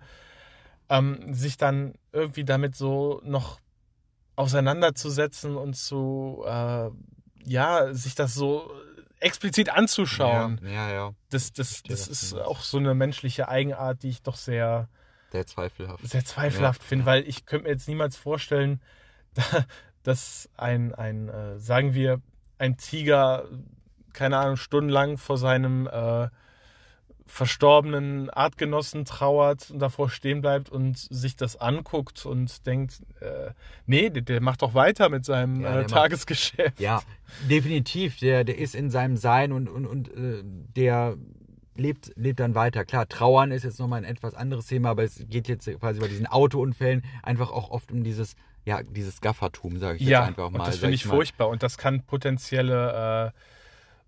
ähm, 0.90 1.34
sich 1.34 1.56
dann 1.56 1.94
irgendwie 2.12 2.44
damit 2.44 2.76
so 2.76 3.22
noch 3.24 3.62
auseinanderzusetzen 4.36 5.56
und 5.56 5.78
zu, 5.78 6.44
äh, 6.46 6.90
ja, 7.46 7.94
sich 7.94 8.16
das 8.16 8.34
so 8.34 8.70
explizit 9.22 9.70
anzuschauen. 9.70 10.60
Ja, 10.62 10.70
ja. 10.70 10.92
ja. 10.92 11.12
Das, 11.30 11.54
das, 11.54 11.84
das 11.84 12.10
ist 12.10 12.34
auch 12.34 12.60
so 12.60 12.80
eine 12.80 12.94
menschliche 12.96 13.48
Eigenart, 13.48 14.04
die 14.04 14.10
ich 14.10 14.24
doch 14.24 14.36
sehr, 14.36 14.90
sehr 15.32 15.46
zweifelhaft, 15.46 16.08
sehr 16.08 16.26
zweifelhaft 16.26 16.82
ja. 16.82 16.88
finde, 16.88 17.06
weil 17.06 17.28
ich 17.28 17.46
könnte 17.46 17.66
mir 17.66 17.72
jetzt 17.72 17.88
niemals 17.88 18.16
vorstellen, 18.16 18.82
dass 20.04 20.50
ein, 20.58 20.94
ein 20.96 21.30
äh, 21.30 21.60
sagen 21.60 21.94
wir, 21.94 22.22
ein 22.58 22.78
Tiger, 22.78 23.46
keine 24.14 24.38
Ahnung, 24.38 24.58
stundenlang 24.58 25.18
vor 25.18 25.38
seinem 25.38 25.88
äh, 25.88 26.30
verstorbenen 27.28 28.30
Artgenossen 28.30 29.06
trauert 29.06 29.70
und 29.70 29.80
davor 29.80 30.10
stehen 30.10 30.42
bleibt 30.42 30.70
und 30.70 30.98
sich 30.98 31.36
das 31.36 31.58
anguckt 31.58 32.26
und 32.26 32.66
denkt, 32.66 33.02
äh, 33.20 33.52
nee, 33.86 34.10
der, 34.10 34.22
der, 34.22 34.42
macht 34.42 34.62
doch 34.62 34.74
weiter 34.74 35.10
mit 35.10 35.26
seinem 35.26 35.62
ja, 35.62 35.82
äh, 35.82 35.86
Tagesgeschäft. 35.86 36.80
Macht, 36.80 36.80
ja, 36.80 37.02
definitiv. 37.50 38.18
Der, 38.20 38.44
der 38.44 38.58
ist 38.58 38.76
in 38.76 38.90
seinem 38.90 39.18
Sein 39.18 39.52
und, 39.52 39.68
und, 39.68 39.86
und 39.86 40.08
äh, 40.10 40.42
der 40.44 41.18
lebt, 41.80 42.12
lebt 42.16 42.40
dann 42.40 42.56
weiter. 42.56 42.86
Klar, 42.86 43.08
Trauern 43.08 43.52
ist 43.52 43.64
jetzt 43.64 43.80
nochmal 43.80 44.00
ein 44.00 44.06
etwas 44.06 44.34
anderes 44.36 44.68
Thema, 44.68 44.90
aber 44.90 45.04
es 45.04 45.24
geht 45.30 45.48
jetzt 45.48 45.70
quasi 45.80 46.00
bei 46.00 46.08
diesen 46.08 46.28
Autounfällen 46.28 47.04
einfach 47.24 47.52
auch 47.52 47.70
oft 47.70 47.92
um 47.92 48.04
dieses, 48.04 48.36
ja, 48.66 48.84
dieses 48.84 49.22
Gaffertum, 49.22 49.78
sage 49.78 49.98
ich 49.98 50.04
ja, 50.04 50.20
jetzt 50.20 50.30
einfach 50.30 50.50
mal. 50.50 50.60
Und 50.60 50.68
das 50.68 50.78
finde 50.78 50.96
ich, 50.96 51.06
ich 51.06 51.08
furchtbar 51.08 51.50
und 51.50 51.64
das 51.64 51.78
kann 51.78 52.04
potenzielle 52.04 53.34
äh, 53.34 53.40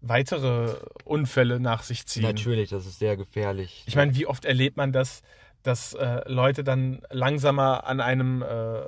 weitere 0.01 0.75
Unfälle 1.03 1.59
nach 1.59 1.83
sich 1.83 2.05
ziehen. 2.05 2.23
Natürlich, 2.23 2.69
das 2.69 2.85
ist 2.85 2.99
sehr 2.99 3.17
gefährlich. 3.17 3.83
Ich 3.85 3.95
meine, 3.95 4.15
wie 4.15 4.25
oft 4.25 4.45
erlebt 4.45 4.77
man 4.77 4.91
das, 4.91 5.21
dass 5.63 5.93
äh, 5.93 6.21
Leute 6.25 6.63
dann 6.63 7.01
langsamer 7.09 7.85
an 7.85 7.99
einem, 7.99 8.41
äh, 8.41 8.81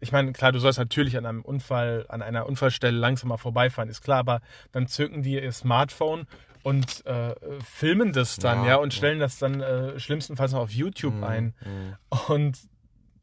ich 0.00 0.10
meine, 0.10 0.32
klar, 0.32 0.52
du 0.52 0.58
sollst 0.58 0.78
natürlich 0.78 1.18
an 1.18 1.26
einem 1.26 1.42
Unfall, 1.42 2.06
an 2.08 2.22
einer 2.22 2.46
Unfallstelle 2.46 2.96
langsamer 2.96 3.36
vorbeifahren, 3.36 3.90
ist 3.90 4.00
klar, 4.00 4.20
aber 4.20 4.40
dann 4.72 4.86
zücken 4.86 5.22
die 5.22 5.34
ihr 5.34 5.52
Smartphone 5.52 6.26
und 6.64 7.04
äh, 7.06 7.34
filmen 7.62 8.12
das 8.12 8.36
dann, 8.36 8.62
ja, 8.62 8.70
ja 8.70 8.76
und 8.76 8.92
stellen 8.92 9.18
ja. 9.18 9.26
das 9.26 9.38
dann 9.38 9.60
äh, 9.60 10.00
schlimmstenfalls 10.00 10.52
noch 10.52 10.60
auf 10.60 10.70
YouTube 10.70 11.14
mhm, 11.14 11.24
ein. 11.24 11.54
Mhm. 11.64 11.96
Und 12.28 12.58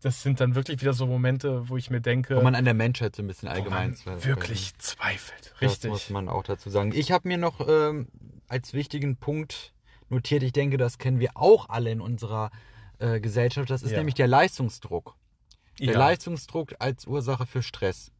das 0.01 0.21
sind 0.23 0.39
dann 0.39 0.55
wirklich 0.55 0.79
wieder 0.79 0.93
so 0.93 1.07
Momente, 1.07 1.67
wo 1.67 1.75
ich 1.75 1.89
mir 1.89 2.01
denke. 2.01 2.37
Wo 2.37 2.41
man 2.41 2.55
an 2.55 2.65
der 2.65 2.75
Menschheit 2.75 3.15
so 3.15 3.23
ein 3.23 3.27
bisschen 3.27 3.49
allgemein 3.49 3.95
wirklich 4.05 4.77
zweifelt. 4.77 5.53
Richtig. 5.59 5.81
Das 5.81 5.89
muss 5.89 6.09
man 6.11 6.29
auch 6.29 6.43
dazu 6.43 6.69
sagen. 6.69 6.91
Ich 6.93 7.11
habe 7.11 7.27
mir 7.27 7.37
noch 7.37 7.67
ähm, 7.67 8.07
als 8.47 8.73
wichtigen 8.73 9.17
Punkt 9.17 9.73
notiert, 10.09 10.43
ich 10.43 10.53
denke, 10.53 10.77
das 10.77 10.99
kennen 10.99 11.19
wir 11.19 11.31
auch 11.35 11.69
alle 11.69 11.91
in 11.91 12.01
unserer 12.01 12.51
äh, 12.99 13.19
Gesellschaft, 13.19 13.69
das 13.69 13.81
ist 13.81 13.91
ja. 13.91 13.97
nämlich 13.97 14.15
der 14.15 14.27
Leistungsdruck. 14.27 15.15
Der. 15.79 15.97
Leistungsdruck 15.97 16.75
als 16.77 17.07
Ursache 17.07 17.47
für 17.47 17.63
Stress. 17.63 18.11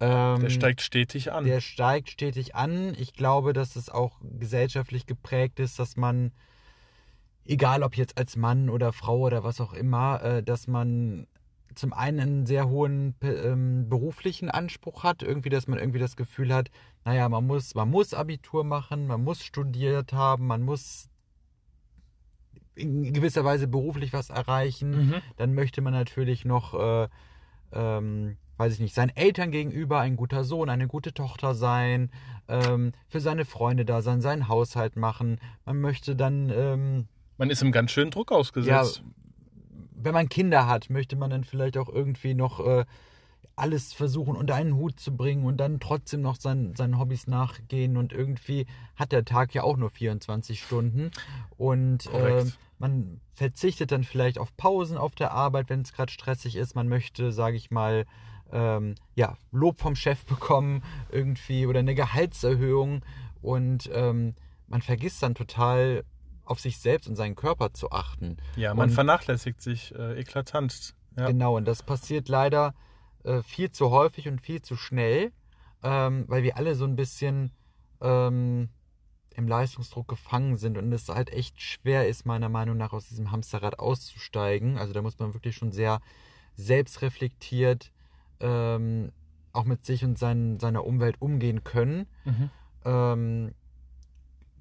Ähm, 0.00 0.40
der 0.40 0.50
steigt 0.50 0.80
stetig 0.82 1.32
an. 1.32 1.44
Der 1.44 1.60
steigt 1.60 2.10
stetig 2.10 2.54
an. 2.54 2.94
Ich 2.98 3.14
glaube, 3.14 3.52
dass 3.52 3.76
es 3.76 3.88
auch 3.88 4.20
gesellschaftlich 4.22 5.06
geprägt 5.06 5.58
ist, 5.60 5.78
dass 5.78 5.96
man 5.96 6.32
egal 7.46 7.82
ob 7.82 7.96
jetzt 7.96 8.18
als 8.18 8.36
Mann 8.36 8.68
oder 8.68 8.92
Frau 8.92 9.20
oder 9.20 9.44
was 9.44 9.60
auch 9.60 9.72
immer, 9.72 10.22
äh, 10.22 10.42
dass 10.42 10.66
man 10.66 11.26
zum 11.74 11.92
einen 11.92 12.20
einen 12.20 12.46
sehr 12.46 12.68
hohen 12.68 13.14
ähm, 13.22 13.88
beruflichen 13.88 14.50
Anspruch 14.50 15.04
hat, 15.04 15.22
irgendwie, 15.22 15.50
dass 15.50 15.66
man 15.66 15.78
irgendwie 15.78 15.98
das 15.98 16.16
Gefühl 16.16 16.52
hat, 16.52 16.70
naja, 17.04 17.28
man 17.28 17.46
muss, 17.46 17.74
man 17.74 17.90
muss 17.90 18.14
Abitur 18.14 18.64
machen, 18.64 19.06
man 19.06 19.22
muss 19.22 19.44
studiert 19.44 20.12
haben, 20.12 20.46
man 20.46 20.62
muss 20.62 21.08
in 22.74 23.12
gewisser 23.12 23.44
Weise 23.44 23.68
beruflich 23.68 24.12
was 24.12 24.30
erreichen. 24.30 25.08
Mhm. 25.08 25.14
Dann 25.36 25.54
möchte 25.54 25.82
man 25.82 25.92
natürlich 25.92 26.44
noch, 26.44 26.74
äh, 26.74 27.08
ähm, 27.72 28.36
weiß 28.56 28.74
ich 28.74 28.80
nicht, 28.80 28.94
seinen 28.94 29.16
Eltern 29.16 29.50
gegenüber 29.50 30.00
ein 30.00 30.16
guter 30.16 30.44
Sohn, 30.44 30.68
eine 30.68 30.88
gute 30.88 31.12
Tochter 31.12 31.54
sein, 31.54 32.10
ähm, 32.48 32.92
für 33.08 33.20
seine 33.20 33.44
Freunde 33.44 33.84
da 33.84 34.02
sein, 34.02 34.20
seinen 34.20 34.48
Haushalt 34.48 34.96
machen. 34.96 35.38
Man 35.64 35.80
möchte 35.80 36.16
dann 36.16 36.50
ähm, 36.50 37.08
man 37.38 37.50
ist 37.50 37.62
im 37.62 37.72
ganz 37.72 37.90
schönen 37.90 38.10
Druck 38.10 38.32
ausgesetzt. 38.32 39.02
Ja, 39.04 39.10
wenn 39.94 40.14
man 40.14 40.28
Kinder 40.28 40.66
hat, 40.66 40.88
möchte 40.90 41.16
man 41.16 41.30
dann 41.30 41.44
vielleicht 41.44 41.76
auch 41.76 41.88
irgendwie 41.88 42.34
noch 42.34 42.64
äh, 42.64 42.84
alles 43.56 43.92
versuchen 43.92 44.36
unter 44.36 44.54
einen 44.54 44.76
Hut 44.76 45.00
zu 45.00 45.16
bringen 45.16 45.44
und 45.44 45.56
dann 45.56 45.80
trotzdem 45.80 46.20
noch 46.20 46.36
sein, 46.36 46.74
seinen 46.76 46.98
Hobbys 46.98 47.26
nachgehen. 47.26 47.96
Und 47.96 48.12
irgendwie 48.12 48.66
hat 48.94 49.12
der 49.12 49.24
Tag 49.24 49.54
ja 49.54 49.62
auch 49.62 49.76
nur 49.76 49.90
24 49.90 50.62
Stunden. 50.62 51.10
Und 51.56 52.06
äh, 52.12 52.44
man 52.78 53.20
verzichtet 53.34 53.92
dann 53.92 54.04
vielleicht 54.04 54.38
auf 54.38 54.56
Pausen 54.56 54.98
auf 54.98 55.14
der 55.14 55.32
Arbeit, 55.32 55.70
wenn 55.70 55.80
es 55.80 55.92
gerade 55.92 56.12
stressig 56.12 56.56
ist. 56.56 56.74
Man 56.74 56.88
möchte, 56.88 57.32
sage 57.32 57.56
ich 57.56 57.70
mal, 57.70 58.04
ähm, 58.52 58.94
ja, 59.14 59.36
Lob 59.52 59.78
vom 59.78 59.96
Chef 59.96 60.24
bekommen 60.26 60.82
irgendwie 61.10 61.66
oder 61.66 61.80
eine 61.80 61.94
Gehaltserhöhung. 61.94 63.02
Und 63.42 63.90
ähm, 63.92 64.34
man 64.66 64.82
vergisst 64.82 65.22
dann 65.22 65.34
total, 65.34 66.04
auf 66.46 66.60
sich 66.60 66.78
selbst 66.78 67.08
und 67.08 67.16
seinen 67.16 67.34
Körper 67.34 67.72
zu 67.74 67.90
achten. 67.90 68.36
Ja, 68.56 68.72
man 68.72 68.88
und, 68.88 68.94
vernachlässigt 68.94 69.60
sich 69.60 69.94
äh, 69.94 70.18
eklatant. 70.20 70.94
Ja. 71.16 71.26
Genau, 71.26 71.56
und 71.56 71.66
das 71.66 71.82
passiert 71.82 72.28
leider 72.28 72.74
äh, 73.24 73.42
viel 73.42 73.70
zu 73.70 73.90
häufig 73.90 74.28
und 74.28 74.40
viel 74.40 74.62
zu 74.62 74.76
schnell, 74.76 75.32
ähm, 75.82 76.24
weil 76.28 76.42
wir 76.42 76.56
alle 76.56 76.74
so 76.74 76.84
ein 76.84 76.96
bisschen 76.96 77.50
ähm, 78.00 78.68
im 79.34 79.48
Leistungsdruck 79.48 80.08
gefangen 80.08 80.56
sind 80.56 80.78
und 80.78 80.92
es 80.92 81.08
halt 81.08 81.30
echt 81.30 81.60
schwer 81.60 82.08
ist, 82.08 82.24
meiner 82.24 82.48
Meinung 82.48 82.76
nach, 82.76 82.92
aus 82.92 83.08
diesem 83.08 83.32
Hamsterrad 83.32 83.78
auszusteigen. 83.78 84.78
Also 84.78 84.92
da 84.92 85.02
muss 85.02 85.18
man 85.18 85.34
wirklich 85.34 85.56
schon 85.56 85.72
sehr 85.72 86.00
selbstreflektiert 86.54 87.92
ähm, 88.40 89.12
auch 89.52 89.64
mit 89.64 89.84
sich 89.84 90.04
und 90.04 90.18
sein, 90.18 90.58
seiner 90.60 90.84
Umwelt 90.84 91.16
umgehen 91.20 91.64
können. 91.64 92.06
Mhm. 92.24 92.50
Ähm, 92.84 93.50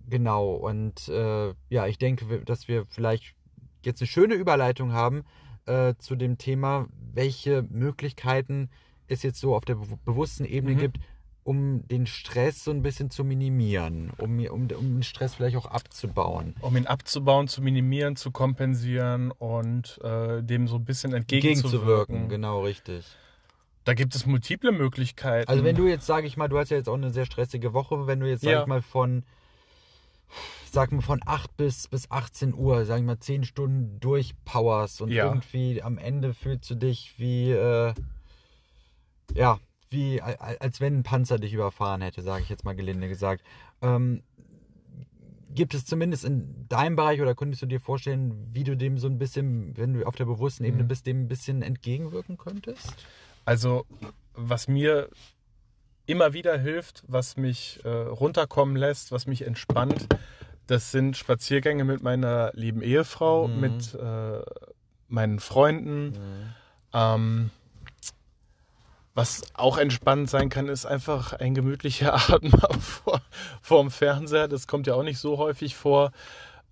Genau, 0.07 0.53
und 0.53 1.07
äh, 1.09 1.53
ja, 1.69 1.87
ich 1.87 1.97
denke, 1.97 2.41
dass 2.45 2.67
wir 2.67 2.85
vielleicht 2.87 3.35
jetzt 3.83 4.01
eine 4.01 4.07
schöne 4.07 4.35
Überleitung 4.35 4.93
haben 4.93 5.23
äh, 5.65 5.95
zu 5.97 6.15
dem 6.15 6.37
Thema, 6.37 6.87
welche 7.13 7.63
Möglichkeiten 7.63 8.69
es 9.07 9.23
jetzt 9.23 9.39
so 9.39 9.55
auf 9.55 9.65
der 9.65 9.75
bewussten 10.05 10.45
Ebene 10.45 10.75
mhm. 10.75 10.79
gibt, 10.79 10.97
um 11.43 11.87
den 11.87 12.07
Stress 12.07 12.63
so 12.63 12.71
ein 12.71 12.81
bisschen 12.81 13.11
zu 13.11 13.23
minimieren, 13.23 14.11
um, 14.17 14.39
um, 14.47 14.61
um 14.61 14.67
den 14.67 15.03
Stress 15.03 15.35
vielleicht 15.35 15.57
auch 15.57 15.67
abzubauen. 15.67 16.55
Um 16.61 16.75
ihn 16.75 16.87
abzubauen, 16.87 17.47
zu 17.47 17.61
minimieren, 17.61 18.15
zu 18.15 18.31
kompensieren 18.31 19.31
und 19.31 19.99
äh, 20.03 20.41
dem 20.41 20.67
so 20.67 20.77
ein 20.77 20.85
bisschen 20.85 21.13
entgegenzuwirken. 21.13 22.15
entgegenzuwirken. 22.15 22.29
Genau, 22.29 22.63
richtig. 22.63 23.05
Da 23.85 23.93
gibt 23.93 24.15
es 24.15 24.25
multiple 24.25 24.71
Möglichkeiten. 24.71 25.47
Also 25.47 25.63
wenn 25.63 25.75
du 25.75 25.87
jetzt, 25.87 26.05
sage 26.05 26.27
ich 26.27 26.37
mal, 26.37 26.47
du 26.47 26.57
hast 26.57 26.69
ja 26.69 26.77
jetzt 26.77 26.89
auch 26.89 26.95
eine 26.95 27.11
sehr 27.11 27.25
stressige 27.25 27.73
Woche, 27.73 28.07
wenn 28.07 28.19
du 28.19 28.27
jetzt, 28.27 28.41
sage 28.41 28.55
ja. 28.55 28.61
ich 28.61 28.67
mal, 28.67 28.81
von 28.81 29.23
sag 30.71 30.91
mal, 30.91 31.01
von 31.01 31.21
8 31.25 31.55
bis, 31.57 31.87
bis 31.87 32.11
18 32.11 32.53
Uhr, 32.53 32.85
sag 32.85 32.99
ich 32.99 33.05
mal, 33.05 33.19
10 33.19 33.45
Stunden 33.45 33.99
durchpowerst 33.99 35.01
und 35.01 35.09
ja. 35.09 35.25
irgendwie 35.25 35.81
am 35.81 35.97
Ende 35.97 36.33
fühlst 36.33 36.69
du 36.69 36.75
dich 36.75 37.13
wie, 37.17 37.51
äh, 37.51 37.93
ja, 39.33 39.59
wie, 39.89 40.21
als 40.21 40.81
wenn 40.81 40.97
ein 40.97 41.03
Panzer 41.03 41.39
dich 41.39 41.53
überfahren 41.53 42.01
hätte, 42.01 42.21
sage 42.21 42.43
ich 42.43 42.49
jetzt 42.49 42.65
mal 42.65 42.75
gelinde 42.75 43.07
gesagt. 43.07 43.43
Ähm, 43.81 44.23
gibt 45.53 45.73
es 45.73 45.85
zumindest 45.85 46.25
in 46.25 46.67
deinem 46.67 46.97
Bereich 46.97 47.21
oder 47.21 47.33
könntest 47.33 47.61
du 47.61 47.67
dir 47.67 47.79
vorstellen, 47.79 48.33
wie 48.51 48.65
du 48.65 48.75
dem 48.75 48.97
so 48.97 49.07
ein 49.07 49.17
bisschen, 49.17 49.77
wenn 49.77 49.93
du 49.93 50.05
auf 50.05 50.15
der 50.15 50.25
bewussten 50.25 50.65
Ebene 50.65 50.83
mhm. 50.83 50.87
bist, 50.89 51.07
dem 51.07 51.21
ein 51.21 51.27
bisschen 51.27 51.61
entgegenwirken 51.61 52.37
könntest? 52.37 53.05
Also, 53.45 53.85
was 54.33 54.67
mir 54.67 55.09
immer 56.05 56.33
wieder 56.33 56.57
hilft, 56.57 57.03
was 57.07 57.37
mich 57.37 57.79
äh, 57.83 57.89
runterkommen 57.89 58.75
lässt, 58.75 59.11
was 59.11 59.27
mich 59.27 59.43
entspannt, 59.43 60.07
das 60.67 60.91
sind 60.91 61.15
Spaziergänge 61.15 61.83
mit 61.83 62.01
meiner 62.01 62.51
lieben 62.53 62.81
Ehefrau, 62.81 63.47
mhm. 63.47 63.59
mit 63.59 63.93
äh, 63.95 64.41
meinen 65.07 65.39
Freunden. 65.39 66.07
Mhm. 66.07 66.53
Ähm, 66.93 67.51
was 69.13 69.43
auch 69.53 69.77
entspannend 69.77 70.29
sein 70.29 70.49
kann, 70.49 70.67
ist 70.67 70.85
einfach 70.85 71.33
ein 71.33 71.53
gemütlicher 71.53 72.13
Abend 72.29 72.55
vor, 72.81 73.21
vor 73.61 73.81
dem 73.81 73.91
Fernseher. 73.91 74.47
Das 74.47 74.67
kommt 74.67 74.87
ja 74.87 74.95
auch 74.95 75.03
nicht 75.03 75.19
so 75.19 75.37
häufig 75.37 75.75
vor. 75.75 76.11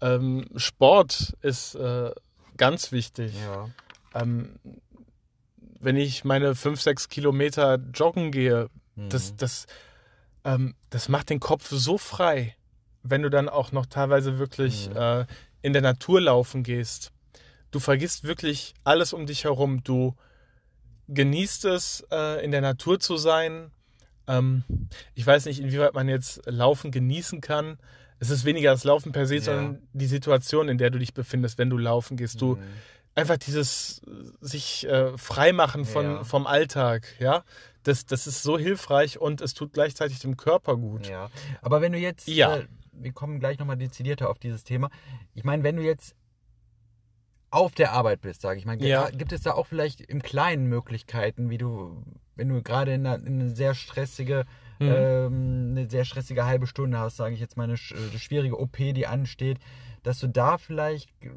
Ähm, 0.01 0.45
Sport 0.57 1.37
ist 1.41 1.75
äh, 1.75 2.11
ganz 2.57 2.91
wichtig. 2.91 3.33
Ja. 3.41 3.69
Ähm, 4.13 4.59
wenn 5.83 5.97
ich 5.97 6.23
meine 6.23 6.55
fünf, 6.55 6.81
sechs 6.81 7.09
Kilometer 7.09 7.79
joggen 7.93 8.31
gehe, 8.31 8.69
mhm. 8.95 9.09
das, 9.09 9.35
das, 9.35 9.65
ähm, 10.43 10.75
das 10.89 11.09
macht 11.09 11.29
den 11.29 11.39
Kopf 11.39 11.69
so 11.69 11.97
frei. 11.97 12.55
wenn 13.05 13.21
du 13.21 13.29
dann 13.29 13.49
auch 13.49 13.71
noch 13.73 13.85
teilweise 13.85 14.39
wirklich 14.39 14.89
äh, 14.95 15.25
in 15.61 15.73
der 15.73 15.81
Natur 15.81 16.21
laufen 16.21 16.63
gehst, 16.63 17.11
du 17.71 17.79
vergisst 17.79 18.23
wirklich 18.23 18.73
alles 18.85 19.11
um 19.13 19.25
dich 19.25 19.43
herum. 19.43 19.83
Du 19.83 20.15
genießt 21.09 21.65
es, 21.65 22.05
äh, 22.11 22.43
in 22.43 22.51
der 22.51 22.61
Natur 22.61 22.99
zu 22.99 23.17
sein. 23.17 23.71
Ähm, 24.27 24.63
ich 25.15 25.27
weiß 25.27 25.45
nicht, 25.45 25.59
inwieweit 25.59 25.93
man 25.93 26.07
jetzt 26.07 26.41
Laufen 26.45 26.91
genießen 26.91 27.41
kann. 27.41 27.77
Es 28.19 28.29
ist 28.29 28.45
weniger 28.45 28.71
das 28.71 28.85
Laufen 28.85 29.11
per 29.11 29.25
se, 29.25 29.35
Ja. 29.35 29.41
sondern 29.41 29.81
die 29.91 30.05
Situation, 30.05 30.69
in 30.69 30.77
der 30.77 30.89
du 30.89 30.97
dich 30.99 31.13
befindest, 31.13 31.57
wenn 31.57 31.69
du 31.69 31.77
laufen 31.77 32.15
gehst. 32.15 32.41
Du 32.41 32.55
Mhm. 32.55 32.61
Einfach 33.15 33.37
dieses 33.37 34.01
äh, 34.07 34.11
sich 34.41 34.87
äh, 34.87 35.17
freimachen 35.17 35.85
von, 35.85 36.05
Ja. 36.05 36.23
vom 36.23 36.47
Alltag, 36.47 37.05
ja. 37.19 37.43
Das, 37.83 38.05
das 38.05 38.27
ist 38.27 38.43
so 38.43 38.57
hilfreich 38.57 39.19
und 39.19 39.41
es 39.41 39.53
tut 39.53 39.73
gleichzeitig 39.73 40.19
dem 40.19 40.37
Körper 40.37 40.77
gut. 40.77 41.07
Ja, 41.09 41.29
aber 41.61 41.81
wenn 41.81 41.91
du 41.91 41.97
jetzt, 41.99 42.27
Ja. 42.27 42.57
äh, 42.57 42.67
wir 42.93 43.11
kommen 43.11 43.39
gleich 43.39 43.59
nochmal 43.59 43.77
dezidierter 43.77 44.29
auf 44.29 44.39
dieses 44.39 44.63
Thema. 44.63 44.89
Ich 45.33 45.43
meine, 45.43 45.63
wenn 45.63 45.75
du 45.75 45.83
jetzt 45.83 46.15
auf 47.49 47.73
der 47.75 47.91
Arbeit 47.91 48.21
bist, 48.21 48.41
sage 48.41 48.57
ich 48.59 48.65
mal, 48.65 48.81
Ja. 48.81 49.09
gibt 49.09 49.31
es 49.31 49.41
da 49.41 49.51
auch 49.53 49.67
vielleicht 49.67 50.01
im 50.01 50.21
Kleinen 50.21 50.65
Möglichkeiten, 50.67 51.49
wie 51.49 51.57
du, 51.59 52.03
wenn 52.35 52.49
du 52.49 52.61
gerade 52.63 52.93
in, 52.93 53.05
einer- 53.05 53.23
in 53.25 53.41
eine 53.41 53.49
sehr 53.55 53.75
stressige, 53.75 54.45
Mhm. 54.79 54.89
ähm, 54.89 55.67
eine 55.71 55.89
sehr 55.89 56.03
stressige 56.05 56.45
halbe 56.45 56.65
Stunde 56.65 56.97
hast, 56.97 57.17
sage 57.17 57.35
ich 57.35 57.39
jetzt 57.41 57.57
mal, 57.57 57.65
eine, 57.65 57.75
sch- 57.75 57.95
eine 57.95 58.17
schwierige 58.17 58.59
OP, 58.59 58.77
die 58.93 59.05
ansteht, 59.05 59.59
dass 60.01 60.19
du 60.19 60.27
da 60.27 60.57
vielleicht 60.57 61.09
äh, 61.21 61.29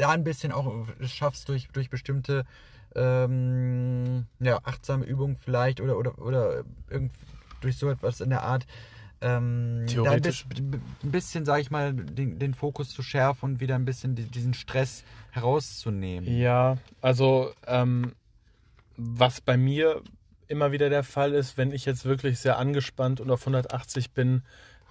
da 0.00 0.10
ein 0.10 0.24
bisschen 0.24 0.52
auch 0.52 0.86
schaffst 1.02 1.48
durch, 1.48 1.68
durch 1.72 1.90
bestimmte 1.90 2.44
ähm, 2.94 4.26
ja, 4.40 4.60
achtsame 4.64 5.04
Übungen 5.04 5.36
vielleicht 5.36 5.80
oder, 5.80 5.96
oder, 5.96 6.18
oder 6.18 6.64
irgend, 6.88 7.12
durch 7.60 7.76
so 7.76 7.88
etwas 7.88 8.20
in 8.20 8.30
der 8.30 8.42
Art 8.42 8.66
ähm, 9.20 9.84
Theoretisch. 9.86 10.46
ein 10.58 11.10
bisschen, 11.10 11.44
sage 11.44 11.60
ich 11.60 11.70
mal, 11.70 11.92
den, 11.92 12.38
den 12.38 12.54
Fokus 12.54 12.88
zu 12.88 13.02
schärfen 13.02 13.52
und 13.52 13.60
wieder 13.60 13.74
ein 13.74 13.84
bisschen 13.84 14.14
die, 14.14 14.24
diesen 14.24 14.54
Stress 14.54 15.04
herauszunehmen. 15.30 16.38
Ja, 16.38 16.78
also 17.02 17.52
ähm, 17.66 18.12
was 18.96 19.40
bei 19.42 19.58
mir 19.58 20.02
immer 20.48 20.72
wieder 20.72 20.88
der 20.88 21.04
Fall 21.04 21.32
ist, 21.34 21.58
wenn 21.58 21.70
ich 21.70 21.84
jetzt 21.84 22.06
wirklich 22.06 22.38
sehr 22.38 22.58
angespannt 22.58 23.20
und 23.20 23.30
auf 23.30 23.42
180 23.42 24.12
bin, 24.12 24.42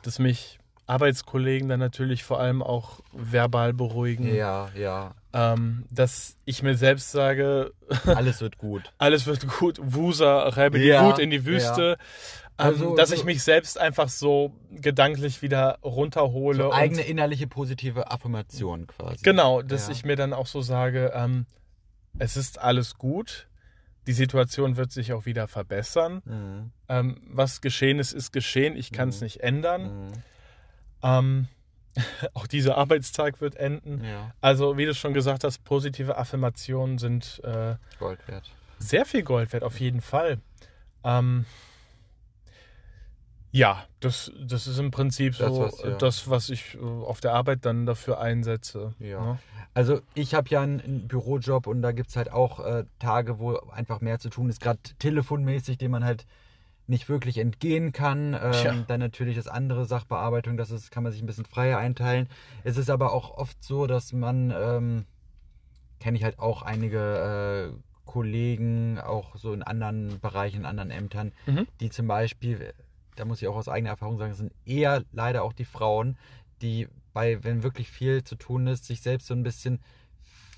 dass 0.03 0.19
mich 0.19 0.58
Arbeitskollegen 0.89 1.69
dann 1.69 1.79
natürlich 1.79 2.23
vor 2.23 2.39
allem 2.39 2.61
auch 2.63 2.99
verbal 3.13 3.73
beruhigen, 3.73 4.33
Ja, 4.35 4.69
ja, 4.75 5.13
ähm, 5.33 5.85
dass 5.91 6.35
ich 6.45 6.63
mir 6.63 6.75
selbst 6.75 7.11
sage, 7.11 7.71
alles 8.05 8.41
wird 8.41 8.57
gut. 8.57 8.91
alles 8.97 9.25
wird 9.27 9.47
gut, 9.47 9.79
Wusa, 9.81 10.49
reibe 10.49 10.79
die 10.79 10.85
Ja, 10.87 11.05
Wut 11.07 11.19
in 11.19 11.29
die 11.29 11.45
Wüste. 11.45 11.97
Also 12.57 12.89
ähm, 12.89 12.95
dass 12.97 13.09
so- 13.09 13.15
ich 13.15 13.23
mich 13.23 13.41
selbst 13.43 13.79
einfach 13.79 14.09
so 14.09 14.51
gedanklich 14.71 15.41
wieder 15.41 15.77
runterhole. 15.83 16.57
So 16.57 16.73
eigene 16.73 17.03
innerliche 17.03 17.47
positive 17.47 18.11
Affirmation 18.11 18.85
quasi. 18.87 19.23
Genau, 19.23 19.61
dass 19.61 19.87
Ja. 19.87 19.93
ich 19.93 20.03
mir 20.03 20.15
dann 20.17 20.33
auch 20.33 20.47
so 20.47 20.61
sage, 20.61 21.11
ähm, 21.15 21.45
es 22.17 22.35
ist 22.35 22.59
alles 22.59 22.95
gut, 22.97 23.47
die 24.07 24.13
Situation 24.13 24.75
wird 24.75 24.91
sich 24.91 25.13
auch 25.13 25.25
wieder 25.25 25.47
verbessern. 25.47 26.21
Mhm. 26.25 26.71
Ähm, 26.89 27.21
was 27.29 27.61
geschehen 27.61 27.99
ist, 27.99 28.11
ist 28.11 28.33
geschehen, 28.33 28.75
ich 28.75 28.91
kann 28.91 29.09
es 29.09 29.21
Mhm. 29.21 29.25
nicht 29.25 29.39
ändern. 29.41 29.81
Mhm. 30.07 30.11
Ähm, 31.03 31.47
auch 32.33 32.47
dieser 32.47 32.77
Arbeitstag 32.77 33.41
wird 33.41 33.55
enden. 33.55 34.03
Ja, 34.03 34.33
Also, 34.41 34.77
wie 34.77 34.85
du 34.85 34.93
schon 34.93 35.13
gesagt 35.13 35.43
hast, 35.43 35.63
positive 35.63 36.17
Affirmationen 36.17 36.97
sind 36.97 37.41
äh, 37.43 37.75
Gold 37.99 38.19
wert. 38.27 38.51
sehr 38.77 39.05
viel 39.05 39.23
Gold 39.23 39.53
wert, 39.53 39.63
auf 39.63 39.79
jeden 39.79 40.01
Fall. 40.01 40.39
Ähm, 41.03 41.45
ja, 43.51 43.83
das, 43.99 44.31
das 44.39 44.67
ist 44.67 44.77
im 44.77 44.91
Prinzip 44.91 45.37
Das, 45.37 45.49
so 45.49 45.61
was, 45.61 45.81
ja. 45.81 45.97
das, 45.97 46.29
was 46.29 46.49
ich 46.49 46.75
äh, 46.75 46.79
auf 46.79 47.19
der 47.19 47.33
Arbeit 47.33 47.65
dann 47.65 47.85
dafür 47.85 48.19
einsetze. 48.19 48.93
Ja. 48.99 49.21
ne? 49.21 49.39
Also 49.73 50.01
ich 50.13 50.35
habe 50.35 50.49
ja 50.49 50.61
einen, 50.61 51.07
Bürojob 51.07 51.67
und 51.67 51.81
da 51.81 51.91
gibt 51.91 52.09
es 52.09 52.15
halt 52.15 52.31
auch 52.31 52.59
äh, 52.59 52.85
Tage, 52.99 53.39
wo 53.39 53.57
einfach 53.71 54.01
mehr 54.01 54.19
zu 54.19 54.29
tun 54.29 54.49
ist, 54.49 54.61
gerade 54.61 54.79
telefonmäßig, 54.99 55.77
dem 55.77 55.91
man 55.91 56.03
halt 56.03 56.25
nicht 56.89 57.07
wirklich 57.07 57.37
entgehen 57.37 57.91
kann. 57.91 58.33
Ähm. 58.33 58.85
Dann 58.87 58.99
natürlich 58.99 59.35
das 59.35 59.47
andere 59.47 59.85
Sachbearbeitung, 59.85 60.57
das 60.57 60.71
ist, 60.71 60.91
kann 60.91 61.03
man 61.03 61.11
sich 61.11 61.21
ein 61.21 61.27
bisschen 61.27 61.45
freier 61.45 61.77
einteilen. 61.77 62.27
Es 62.63 62.77
ist 62.77 62.89
aber 62.89 63.13
auch 63.13 63.37
oft 63.37 63.63
so, 63.63 63.87
dass 63.87 64.11
man, 64.11 64.51
ähm, 64.55 65.05
kenne 65.99 66.17
ich 66.17 66.23
halt 66.23 66.39
auch 66.39 66.61
einige 66.61 67.73
äh, 67.75 67.79
Kollegen, 68.05 68.99
auch 68.99 69.35
so 69.35 69.53
in 69.53 69.61
anderen 69.61 70.19
Bereichen, 70.19 70.61
in 70.61 70.65
anderen 70.65 70.89
Ämtern, 70.91 71.31
Mhm. 71.45 71.67
die 71.79 71.89
zum 71.89 72.07
Beispiel, 72.07 72.73
da 73.15 73.25
muss 73.25 73.41
ich 73.41 73.47
auch 73.47 73.55
aus 73.55 73.69
eigener 73.69 73.91
Erfahrung 73.91 74.17
sagen, 74.17 74.31
es 74.31 74.37
sind 74.39 74.53
eher 74.65 75.03
leider 75.11 75.43
auch 75.43 75.53
die 75.53 75.65
Frauen, 75.65 76.17
die 76.61 76.87
bei, 77.13 77.43
wenn 77.43 77.63
wirklich 77.63 77.89
viel 77.91 78.23
zu 78.23 78.35
tun 78.35 78.67
ist, 78.67 78.85
sich 78.85 79.01
selbst 79.01 79.27
so 79.27 79.33
ein 79.33 79.43
bisschen 79.43 79.79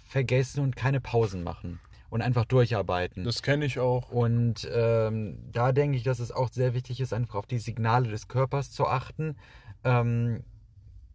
vergessen 0.08 0.64
und 0.64 0.76
keine 0.76 1.02
Pausen 1.02 1.44
machen 1.44 1.80
und 2.12 2.22
einfach 2.22 2.46
durcharbeiten. 2.46 3.24
Das 3.24 3.42
kenne 3.42 3.66
ich 3.66 3.80
auch. 3.80 4.12
Und 4.12 4.70
ähm, 4.72 5.40
da 5.52 5.72
denke 5.72 5.98
ich, 5.98 6.04
dass 6.04 6.20
es 6.20 6.32
auch 6.32 6.50
sehr 6.52 6.74
wichtig 6.76 7.00
ist, 7.00 7.14
einfach 7.14 7.36
auf 7.36 7.48
die 7.48 7.58
Signale 7.58 8.10
des 8.10 8.28
Körpers 8.28 8.70
zu 8.70 8.86
achten. 8.86 9.38
Ähm, 9.84 10.44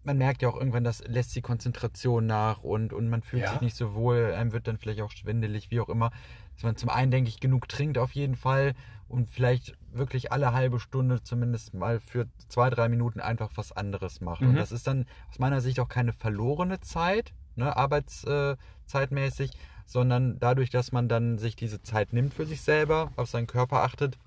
man 0.02 0.18
merkt 0.18 0.40
ja 0.40 0.48
auch 0.48 0.56
irgendwann, 0.56 0.84
das 0.84 1.04
lässt 1.06 1.34
die 1.36 1.42
Konzentration 1.42 2.26
nach 2.26 2.62
und, 2.62 2.92
und 2.92 3.08
man 3.10 3.22
fühlt 3.22 3.42
Ja. 3.42 3.50
sich 3.50 3.60
nicht 3.60 3.76
so 3.76 3.94
wohl, 3.94 4.32
einem 4.34 4.52
wird 4.52 4.68
dann 4.68 4.78
vielleicht 4.78 5.02
auch 5.02 5.10
schwindelig, 5.10 5.70
wie 5.70 5.80
auch 5.80 5.88
immer. 5.88 6.10
Dass 6.54 6.62
man 6.62 6.76
zum 6.76 6.88
einen, 6.88 7.10
denke 7.10 7.28
ich, 7.28 7.40
genug 7.40 7.68
trinkt 7.68 7.98
auf 7.98 8.12
jeden 8.12 8.36
Fall 8.36 8.72
und 9.08 9.28
vielleicht 9.28 9.74
wirklich 9.92 10.32
alle 10.32 10.52
halbe 10.52 10.80
Stunde 10.80 11.22
zumindest 11.22 11.74
mal 11.74 12.00
für 12.00 12.26
zwei, 12.48 12.70
drei 12.70 12.88
Minuten 12.88 13.20
einfach 13.20 13.50
was 13.56 13.72
anderes 13.72 14.20
macht. 14.20 14.40
Und 14.42 14.52
Mhm. 14.52 14.56
das 14.56 14.72
ist 14.72 14.86
dann 14.86 15.04
aus 15.28 15.38
meiner 15.38 15.60
Sicht 15.60 15.78
auch 15.80 15.88
keine 15.88 16.12
verlorene 16.14 16.80
Zeit, 16.80 17.34
ne, 17.56 17.76
arbeitszeitmäßig, 17.76 19.50
sondern 19.86 20.38
dadurch, 20.38 20.70
dass 20.70 20.92
man 20.92 21.08
dann 21.08 21.38
sich 21.38 21.56
diese 21.56 21.82
Zeit 21.82 22.12
nimmt 22.12 22.34
für 22.34 22.44
sich 22.46 22.60
selber, 22.60 23.12
auf 23.16 23.30
seinen 23.30 23.46
Körper 23.46 23.82
achtet, 23.82 24.18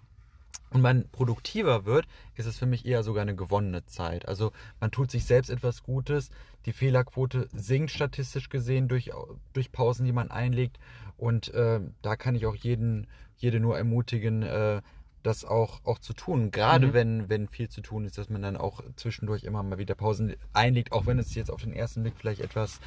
und 0.72 0.82
man 0.82 1.08
produktiver 1.12 1.86
wird, 1.86 2.06
ist 2.36 2.46
es 2.46 2.58
für 2.60 2.68
mich 2.68 2.86
eher 2.86 3.02
sogar 3.04 3.24
eine 3.24 3.36
gewonnene 3.36 3.86
Zeit. 3.86 4.28
Also 4.28 4.52
man 4.80 4.92
tut 4.92 5.10
sich 5.10 5.26
selbst 5.26 5.50
etwas 5.50 5.84
Gutes, 5.84 6.30
die 6.66 6.74
Fehlerquote 6.74 7.50
sinkt 7.54 7.92
statistisch 7.92 8.50
gesehen 8.50 8.88
durch, 8.88 9.12
durch 9.54 9.72
Pausen, 9.72 10.06
die 10.06 10.12
man 10.12 10.30
einlegt. 10.30 10.78
Und 11.18 11.54
äh, 11.54 11.80
da 12.02 12.16
kann 12.16 12.36
ich 12.36 12.46
auch 12.46 12.56
jeden, 12.56 13.08
jede 13.38 13.60
nur 13.60 13.78
ermutigen, 13.78 14.44
äh, 14.44 14.82
das 15.24 15.44
auch, 15.44 15.84
auch 15.86 16.00
zu 16.00 16.14
tun. 16.14 16.52
Gerade 16.52 16.88
Mhm. 16.88 16.94
wenn, 16.94 17.30
wenn 17.30 17.48
viel 17.48 17.70
zu 17.70 17.82
tun 17.82 18.06
ist, 18.06 18.18
dass 18.18 18.30
man 18.30 18.42
dann 18.42 18.56
auch 18.56 18.82
zwischendurch 18.96 19.44
immer 19.44 19.64
mal 19.64 19.80
wieder 19.80 19.96
Pausen 19.96 20.36
einlegt, 20.54 20.92
auch 20.92 21.08
wenn 21.08 21.20
es 21.20 21.34
jetzt 21.36 21.52
auf 21.52 21.64
den 21.64 21.74
ersten 21.74 22.04
Blick 22.04 22.14
vielleicht 22.16 22.42
etwas 22.42 22.80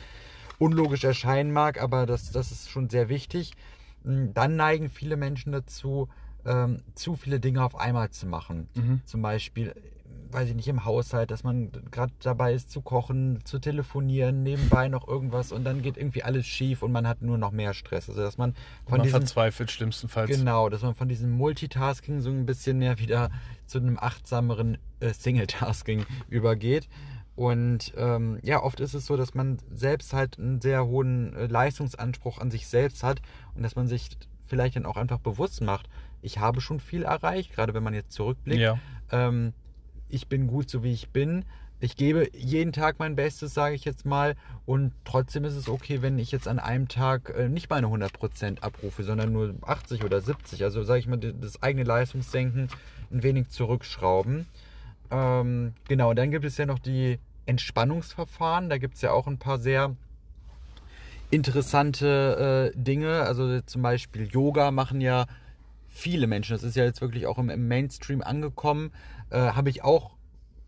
unlogisch 0.63 1.05
erscheinen 1.05 1.53
mag, 1.53 1.83
aber 1.83 2.07
das, 2.07 2.31
das 2.31 2.53
ist 2.53 2.71
schon 2.71 2.89
sehr 2.89 3.09
wichtig. 3.09 3.53
Dann 4.05 4.57
neigen 4.57 4.91
viele 4.91 5.17
Menschen 5.17 5.53
dazu, 5.53 6.09
ähm, 6.45 6.83
zu 6.95 7.17
viele 7.17 7.41
Dinge 7.41 7.65
auf 7.65 7.77
einmal 7.77 8.11
zu 8.11 8.27
machen. 8.27 8.69
Mhm. 8.75 9.01
Zum 9.05 9.23
Beispiel, 9.23 9.75
weiß 10.31 10.49
ich 10.49 10.55
nicht, 10.55 10.69
im 10.69 10.85
Haushalt, 10.85 11.31
dass 11.31 11.45
man 11.45 11.71
gerade 11.91 12.13
dabei 12.21 12.55
ist 12.55 12.71
zu 12.71 12.81
kochen, 12.81 13.41
zu 13.45 13.59
telefonieren, 13.59 14.43
nebenbei 14.43 14.89
noch 14.89 15.07
irgendwas 15.07 15.53
und 15.53 15.65
dann 15.65 15.83
geht 15.83 15.97
irgendwie 15.97 16.23
alles 16.23 16.47
schief 16.47 16.83
und 16.83 16.91
man 16.91 17.07
hat 17.07 17.23
nur 17.23 17.39
noch 17.39 17.51
mehr 17.53 17.75
Stress. 17.75 18.09
Also 18.09 18.23
dass 18.23 18.39
man 18.39 18.55
von 18.87 18.99
man 18.99 19.03
diesem 19.03 19.21
verzweifelt 19.21 19.71
schlimmstenfalls. 19.71 20.31
Genau, 20.31 20.69
dass 20.69 20.83
man 20.83 20.95
von 20.95 21.09
diesem 21.09 21.31
Multitasking 21.31 22.21
so 22.21 22.31
ein 22.31 22.47
bisschen 22.47 22.79
mehr 22.79 22.99
wieder 22.99 23.31
zu 23.67 23.79
einem 23.79 23.99
achtsameren 23.99 24.79
äh, 25.01 25.13
Single-Tasking 25.13 26.07
übergeht. 26.29 26.89
Und 27.35 27.93
ähm, 27.97 28.39
ja, 28.43 28.63
oft 28.63 28.81
ist 28.81 28.95
es 28.95 29.07
so, 29.07 29.17
dass 29.17 29.35
man 29.35 29.59
selbst 29.73 30.13
halt 30.13 30.39
einen 30.39 30.61
sehr 30.61 30.87
hohen 30.87 31.35
äh, 31.35 31.47
Leistungsanspruch 31.47 32.39
an 32.39 32.51
sich 32.51 32.67
selbst 32.67 33.03
hat 33.03 33.23
und 33.55 33.63
dass 33.63 33.75
man 33.75 33.89
sich 33.89 34.11
vielleicht 34.47 34.77
dann 34.77 34.85
auch 34.85 34.97
einfach 34.97 35.19
bewusst 35.19 35.63
macht, 35.63 35.89
ich 36.21 36.39
habe 36.39 36.61
schon 36.61 36.79
viel 36.79 37.03
erreicht, 37.03 37.53
gerade 37.55 37.75
wenn 37.75 37.83
man 37.83 37.95
jetzt 37.95 38.13
zurückblickt. 38.13 38.61
Ja. 38.61 38.79
Ähm, 39.11 39.55
ich 40.09 40.29
bin 40.29 40.47
gut 40.47 40.71
so 40.71 40.85
wie 40.85 40.93
ich 40.93 41.09
bin. 41.09 41.45
Ich 41.81 41.97
gebe 41.97 42.29
jeden 42.37 42.73
Tag 42.73 43.01
mein 43.01 43.17
Bestes, 43.17 43.55
sage 43.55 43.75
ich 43.75 43.85
jetzt 43.85 44.07
mal. 44.07 44.37
Und 44.67 44.93
trotzdem 45.05 45.45
ist 45.45 45.57
es 45.57 45.69
okay, 45.69 46.01
wenn 46.01 46.19
ich 46.19 46.31
jetzt 46.31 46.47
an 46.47 46.61
einem 46.61 46.87
Tag 46.87 47.35
äh, 47.37 47.49
nicht 47.49 47.71
meine 47.71 47.89
100% 47.89 48.61
abrufe, 48.61 49.03
sondern 49.03 49.33
nur 49.33 49.55
80 49.63 50.05
oder 50.05 50.21
70. 50.21 50.63
Also 50.63 50.85
sage 50.85 51.01
ich 51.01 51.09
mal, 51.09 51.17
das 51.17 51.61
eigene 51.61 51.83
Leistungsdenken 51.83 52.69
ein 53.11 53.23
wenig 53.25 53.49
zurückschrauben. 53.49 54.47
Ähm, 55.13 55.75
genau, 55.87 56.15
dann 56.15 56.31
gibt 56.31 56.45
es 56.47 56.57
ja 56.57 56.65
noch 56.65 56.79
die 56.79 57.19
Entspannungsverfahren. 57.45 58.71
Da 58.71 58.79
gibt 58.79 58.95
es 58.95 59.03
ja 59.03 59.13
auch 59.13 59.27
ein 59.27 59.39
paar 59.39 59.59
sehr 59.59 59.95
interessante 61.31 62.73
äh, 62.75 62.79
Dinge. 62.79 63.23
Also 63.23 63.61
zum 63.61 63.83
Beispiel 63.83 64.27
Yoga 64.27 64.71
machen 64.71 65.01
ja 65.01 65.27
viele 65.89 66.27
Menschen. 66.27 66.55
Das 66.55 66.63
ist 66.63 66.77
ja 66.77 66.85
jetzt 66.85 67.03
wirklich 67.03 67.27
auch 67.27 67.39
im, 67.39 67.51
im 67.51 67.69
Mainstream 67.69 68.23
angekommen. 68.23 68.91
Äh, 69.31 69.39
Habe 69.39 69.69
ich 69.69 69.85
auch 69.85 70.13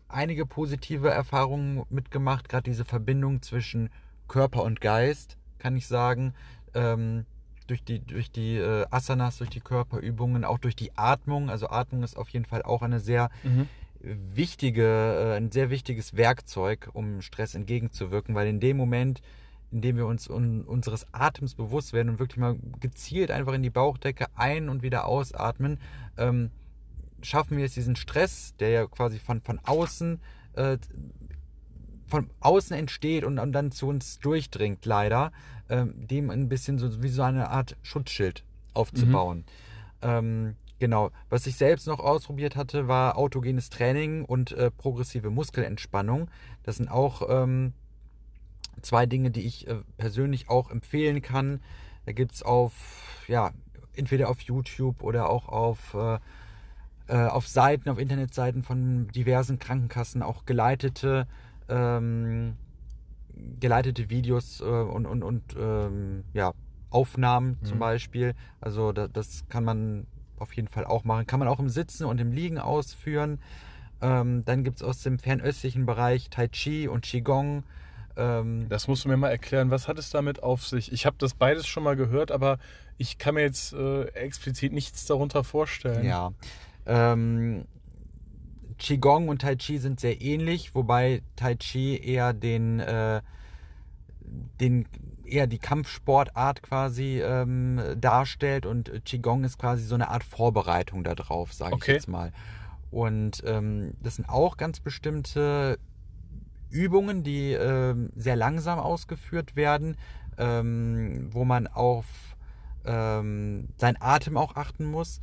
einige 0.07 0.45
positive 0.45 1.09
Erfahrungen 1.09 1.83
mitgemacht. 1.89 2.47
Gerade 2.47 2.63
diese 2.63 2.85
Verbindung 2.85 3.41
zwischen 3.41 3.89
Körper 4.27 4.63
und 4.63 4.79
Geist, 4.79 5.37
kann 5.57 5.75
ich 5.75 5.87
sagen. 5.87 6.35
Ähm, 6.75 7.25
durch 7.67 7.83
die, 7.83 7.99
durch 7.99 8.31
die 8.31 8.57
äh, 8.57 8.85
Asanas, 8.91 9.39
durch 9.39 9.49
die 9.49 9.59
Körperübungen, 9.59 10.45
auch 10.45 10.59
durch 10.59 10.75
die 10.75 10.95
Atmung. 10.95 11.49
Also 11.49 11.67
Atmung 11.67 12.03
ist 12.03 12.15
auf 12.15 12.29
jeden 12.29 12.45
Fall 12.45 12.61
auch 12.61 12.83
eine 12.83 12.99
sehr 12.99 13.29
Mhm. 13.43 13.67
Wichtige, 14.05 14.83
äh, 14.83 15.37
ein 15.37 15.51
sehr 15.51 15.69
wichtiges 15.69 16.15
Werkzeug, 16.15 16.89
um 16.93 17.21
Stress 17.21 17.55
entgegenzuwirken, 17.55 18.35
weil 18.35 18.47
in 18.47 18.59
dem 18.59 18.77
Moment, 18.77 19.21
in 19.71 19.81
dem 19.81 19.97
wir 19.97 20.05
uns 20.05 20.29
un, 20.29 20.63
unseres 20.63 21.07
Atems 21.13 21.55
bewusst 21.55 21.93
werden 21.93 22.09
und 22.09 22.19
wirklich 22.19 22.37
mal 22.37 22.57
gezielt 22.79 23.31
einfach 23.31 23.53
in 23.53 23.63
die 23.63 23.69
Bauchdecke 23.69 24.27
ein- 24.35 24.69
und 24.69 24.83
wieder 24.83 25.05
ausatmen, 25.05 25.79
ähm, 26.17 26.51
schaffen 27.21 27.57
wir 27.57 27.65
es 27.65 27.73
diesen 27.73 27.95
Stress, 27.95 28.55
der 28.59 28.69
ja 28.69 28.85
quasi 28.85 29.19
von, 29.19 29.41
von 29.41 29.59
außen 29.63 30.19
äh, 30.53 30.77
von 32.07 32.29
außen 32.39 32.77
entsteht 32.77 33.23
und, 33.23 33.39
und, 33.39 33.51
dann 33.51 33.71
zu 33.71 33.87
uns 33.87 34.19
durchdringt, 34.19 34.85
leider, 34.85 35.31
ähm, 35.69 36.07
dem 36.07 36.29
ein 36.29 36.49
bisschen 36.49 36.77
so 36.77 37.01
wie 37.01 37.09
so 37.09 37.23
eine 37.23 37.49
Art 37.49 37.75
Schutzschild 37.81 38.43
aufzubauen. 38.73 39.39
Mhm. 39.39 39.43
Ähm, 40.01 40.55
genau. 40.79 41.11
Was 41.29 41.47
ich 41.47 41.55
selbst 41.55 41.87
noch 41.87 41.99
ausprobiert 41.99 42.55
hatte, 42.55 42.87
war 42.87 43.17
autogenes 43.17 43.69
Training 43.69 44.25
und 44.25 44.51
äh, 44.51 44.71
progressive 44.71 45.29
Muskelentspannung. 45.29 46.29
Das 46.63 46.77
sind 46.77 46.89
auch 46.89 47.21
ähm, 47.29 47.73
zwei 48.81 49.05
Dinge, 49.05 49.31
die 49.31 49.45
ich 49.45 49.67
äh, 49.67 49.75
persönlich 49.97 50.49
auch 50.49 50.71
empfehlen 50.71 51.21
kann. 51.21 51.61
Da 52.05 52.11
gibt 52.11 52.33
es 52.33 52.43
auf, 52.43 52.73
ja, 53.27 53.51
entweder 53.93 54.29
auf 54.29 54.41
YouTube 54.41 55.01
oder 55.01 55.29
auch 55.29 55.47
auf, 55.47 55.93
äh, 55.93 56.19
äh, 57.07 57.27
auf 57.27 57.47
Seiten, 57.47 57.89
auf 57.89 57.97
Internetseiten 57.97 58.63
von 58.63 59.07
diversen 59.09 59.59
Krankenkassen 59.59 60.21
auch 60.21 60.45
geleitete, 60.45 61.27
ähm, 61.67 62.57
geleitete 63.59 64.09
Videos 64.09 64.61
äh, 64.61 64.65
und, 64.65 65.05
und, 65.05 65.23
und 65.23 65.55
ähm, 65.57 66.23
ja, 66.33 66.53
Aufnahmen 66.89 67.57
mhm. 67.61 67.65
zum 67.65 67.79
Beispiel. 67.79 68.35
Also 68.61 68.91
da, 68.91 69.07
das 69.07 69.45
kann 69.49 69.63
man 69.63 70.07
auf 70.39 70.53
jeden 70.53 70.67
Fall 70.67 70.85
auch 70.85 71.03
machen. 71.03 71.27
Kann 71.27 71.39
man 71.39 71.47
auch 71.47 71.59
im 71.59 71.69
Sitzen 71.69 72.05
und 72.05 72.19
im 72.19 72.31
Liegen 72.31 72.57
ausführen. 72.57 73.39
Ähm, 74.01 74.43
dann 74.45 74.63
gibt 74.63 74.77
es 74.77 74.83
aus 74.83 75.01
dem 75.01 75.19
fernöstlichen 75.19 75.85
Bereich 75.85 76.29
Tai 76.29 76.47
Chi 76.47 76.87
und 76.87 77.03
Qigong. 77.03 77.63
Ähm, 78.17 78.67
das 78.69 78.87
musst 78.87 79.05
du 79.05 79.09
mir 79.09 79.17
mal 79.17 79.29
erklären. 79.29 79.71
Was 79.71 79.87
hat 79.87 79.97
es 79.99 80.09
damit 80.09 80.43
auf 80.43 80.65
sich? 80.65 80.91
Ich 80.91 81.05
habe 81.05 81.15
das 81.19 81.33
beides 81.33 81.67
schon 81.67 81.83
mal 81.83 81.95
gehört, 81.95 82.31
aber 82.31 82.59
ich 82.97 83.17
kann 83.17 83.35
mir 83.35 83.41
jetzt 83.41 83.73
äh, 83.73 84.05
explizit 84.09 84.73
nichts 84.73 85.05
darunter 85.05 85.43
vorstellen. 85.43 86.05
Ja. 86.05 86.31
Ähm, 86.85 87.65
Qigong 88.77 89.29
und 89.29 89.41
Tai 89.41 89.55
Chi 89.55 89.77
sind 89.77 89.99
sehr 89.99 90.21
ähnlich, 90.21 90.75
wobei 90.75 91.21
Tai 91.35 91.55
Chi 91.55 91.97
eher 91.97 92.33
den, 92.33 92.79
äh, 92.79 93.21
den 94.59 94.85
eher 95.25 95.47
die 95.47 95.59
Kampfsportart 95.59 96.61
quasi 96.61 97.21
ähm, 97.21 97.81
darstellt 97.99 98.65
und 98.65 98.91
Qigong 99.05 99.43
ist 99.43 99.57
quasi 99.57 99.83
so 99.83 99.95
eine 99.95 100.09
Art 100.09 100.23
Vorbereitung 100.23 101.03
darauf, 101.03 101.53
sage 101.53 101.75
okay. 101.75 101.91
ich 101.91 101.95
jetzt 101.95 102.07
mal. 102.07 102.31
Und 102.91 103.43
ähm, 103.45 103.93
das 104.01 104.15
sind 104.15 104.29
auch 104.29 104.57
ganz 104.57 104.79
bestimmte 104.79 105.77
Übungen, 106.69 107.23
die 107.23 107.51
ähm, 107.51 108.09
sehr 108.15 108.35
langsam 108.35 108.79
ausgeführt 108.79 109.55
werden, 109.55 109.97
ähm, 110.37 111.29
wo 111.31 111.45
man 111.45 111.67
auf 111.67 112.05
ähm, 112.85 113.69
seinen 113.77 113.97
Atem 113.99 114.37
auch 114.37 114.55
achten 114.55 114.85
muss. 114.85 115.19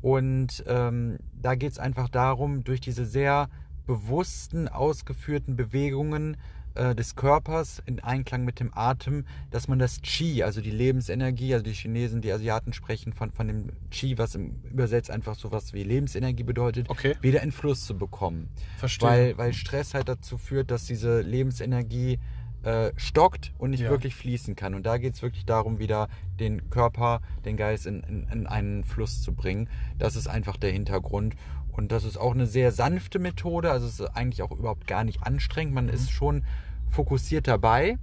Und 0.00 0.64
ähm, 0.66 1.18
da 1.32 1.54
geht 1.54 1.72
es 1.72 1.78
einfach 1.78 2.08
darum, 2.08 2.62
durch 2.64 2.80
diese 2.80 3.04
sehr 3.04 3.48
bewussten, 3.86 4.68
ausgeführten 4.68 5.56
Bewegungen 5.56 6.36
äh, 6.78 6.94
des 6.94 7.16
Körpers 7.16 7.82
in 7.86 8.00
Einklang 8.00 8.44
mit 8.44 8.60
dem 8.60 8.70
Atem, 8.74 9.26
dass 9.50 9.68
man 9.68 9.78
das 9.78 10.00
Qi, 10.00 10.42
also 10.42 10.60
die 10.60 10.70
Lebensenergie, 10.70 11.52
also 11.52 11.64
die 11.64 11.72
Chinesen, 11.72 12.20
die 12.22 12.32
Asiaten 12.32 12.72
sprechen 12.72 13.12
von, 13.12 13.32
von 13.32 13.48
dem 13.48 13.70
Qi, 13.90 14.16
was 14.16 14.34
im 14.34 14.62
Übersetzt 14.62 15.10
einfach 15.10 15.34
sowas 15.34 15.72
wie 15.72 15.82
Lebensenergie 15.82 16.44
bedeutet, 16.44 16.88
okay. 16.88 17.16
wieder 17.20 17.42
in 17.42 17.52
Fluss 17.52 17.84
zu 17.84 17.98
bekommen. 17.98 18.48
Verstehe. 18.78 19.08
Weil, 19.08 19.38
weil 19.38 19.52
Stress 19.52 19.94
halt 19.94 20.08
dazu 20.08 20.38
führt, 20.38 20.70
dass 20.70 20.86
diese 20.86 21.20
Lebensenergie 21.20 22.18
äh, 22.62 22.92
stockt 22.96 23.52
und 23.58 23.70
nicht 23.70 23.82
ja. 23.82 23.90
wirklich 23.90 24.14
fließen 24.14 24.56
kann. 24.56 24.74
Und 24.74 24.84
da 24.84 24.98
geht 24.98 25.14
es 25.14 25.22
wirklich 25.22 25.46
darum, 25.46 25.78
wieder 25.78 26.08
den 26.38 26.70
Körper, 26.70 27.20
den 27.44 27.56
Geist 27.56 27.86
in, 27.86 28.02
in, 28.02 28.28
in, 28.32 28.46
einen 28.46 28.84
Fluss 28.84 29.22
zu 29.22 29.32
bringen. 29.32 29.68
Das 29.98 30.16
ist 30.16 30.28
einfach 30.28 30.56
der 30.56 30.70
Hintergrund. 30.70 31.34
Und 31.70 31.92
das 31.92 32.02
ist 32.02 32.16
auch 32.16 32.34
eine 32.34 32.46
sehr 32.46 32.72
sanfte 32.72 33.20
Methode. 33.20 33.70
Also 33.70 33.86
es 33.86 34.00
ist 34.00 34.06
eigentlich 34.16 34.42
auch 34.42 34.50
überhaupt 34.50 34.86
gar 34.88 35.04
nicht 35.04 35.22
anstrengend. 35.22 35.74
Man 35.74 35.86
mhm. 35.86 35.92
ist 35.92 36.10
schon 36.10 36.44
fokussiert 36.90 37.46
dabei. 37.48 37.98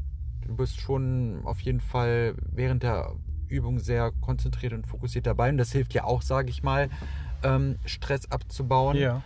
Du 0.46 0.56
bist 0.56 0.80
schon 0.80 1.42
auf 1.44 1.60
jeden 1.62 1.82
Fall 1.82 2.36
während 2.52 2.84
der 2.84 3.16
Übung 3.48 3.80
sehr 3.80 4.12
konzentriert 4.22 4.74
und 4.74 4.88
fokussiert 4.88 5.26
dabei. 5.26 5.50
Und 5.50 5.58
das 5.58 5.72
hilft 5.72 5.94
ja 5.94 6.04
auch, 6.04 6.22
sage 6.22 6.50
ich 6.50 6.64
mal, 6.64 6.90
ähm, 7.44 7.78
Stress 7.86 8.32
abzubauen. 8.32 8.98
Ja. 8.98 9.22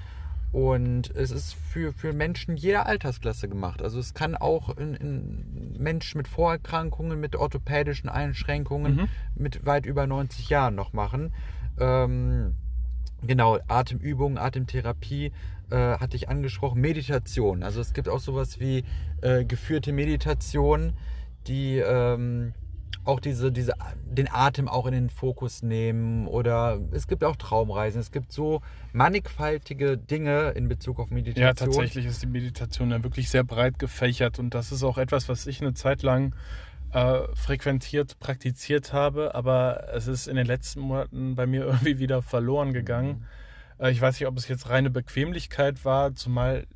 Und 0.51 1.15
es 1.15 1.29
ist 1.29 1.53
für, 1.53 1.93
für 1.93 2.11
Menschen 2.11 2.57
jeder 2.57 2.87
Altersklasse 2.87 3.47
gemacht. 3.47 3.83
Also 3.83 3.99
es 3.99 4.15
kann 4.15 4.35
auch 4.35 4.75
in, 4.77 4.95
in 4.95 5.75
Menschen 5.77 6.17
mit 6.17 6.27
Vorerkrankungen, 6.27 7.19
mit 7.19 7.35
orthopädischen 7.35 8.09
Einschränkungen, 8.09 8.95
mhm. 8.95 9.07
mit 9.35 9.65
weit 9.65 9.85
über 9.85 10.07
90 10.07 10.49
Jahren 10.49 10.73
noch 10.73 10.91
machen. 10.91 11.33
Ähm, 11.79 12.55
genau, 13.21 13.59
Atemübungen, 13.67 14.39
Atemtherapie 14.39 15.31
äh, 15.71 15.75
hatte 15.75 16.15
ich 16.15 16.29
angesprochen, 16.29 16.81
Meditation. 16.81 17.63
Also 17.63 17.81
es 17.81 17.93
gibt 17.93 18.09
auch 18.09 18.19
sowas 18.19 18.59
wie 18.59 18.83
äh, 19.21 19.45
geführte 19.45 19.91
Meditation, 19.91 20.93
die 21.47 21.77
ähm, 21.77 22.53
auch 23.05 23.19
diese, 23.19 23.51
diese, 23.51 23.73
den 24.05 24.29
Atem 24.31 24.67
auch 24.67 24.85
in 24.85 24.93
den 24.93 25.09
Fokus 25.09 25.63
nehmen. 25.63 26.27
Oder 26.27 26.79
es 26.91 27.07
gibt 27.07 27.23
auch 27.23 27.35
Traumreisen. 27.35 27.99
Es 27.99 28.11
gibt 28.11 28.31
so 28.31 28.61
mannigfaltige 28.93 29.97
Dinge 29.97 30.51
in 30.51 30.67
Bezug 30.67 30.99
auf 30.99 31.09
Meditation. 31.09 31.43
Ja, 31.45 31.53
tatsächlich 31.53 32.05
ist 32.05 32.21
die 32.21 32.27
Meditation 32.27 32.91
ja 32.91 33.03
wirklich 33.03 33.29
sehr 33.29 33.43
breit 33.43 33.79
gefächert. 33.79 34.39
Und 34.39 34.53
das 34.53 34.71
ist 34.71 34.83
auch 34.83 34.97
etwas, 34.97 35.29
was 35.29 35.47
ich 35.47 35.61
eine 35.61 35.73
Zeit 35.73 36.03
lang 36.03 36.35
äh, 36.91 37.21
frequentiert, 37.33 38.19
praktiziert 38.19 38.93
habe. 38.93 39.33
Aber 39.35 39.87
es 39.93 40.07
ist 40.07 40.27
in 40.27 40.35
den 40.35 40.45
letzten 40.45 40.81
Monaten 40.81 41.35
bei 41.35 41.47
mir 41.47 41.65
irgendwie 41.65 41.99
wieder 41.99 42.21
verloren 42.21 42.73
gegangen. 42.73 43.19
Mhm 43.19 43.38
ich 43.87 44.01
weiß 44.01 44.19
nicht, 44.19 44.27
ob 44.27 44.37
es 44.37 44.47
jetzt 44.47 44.69
reine 44.69 44.89
Bequemlichkeit 44.89 45.85
war, 45.85 46.13
zumal 46.15 46.67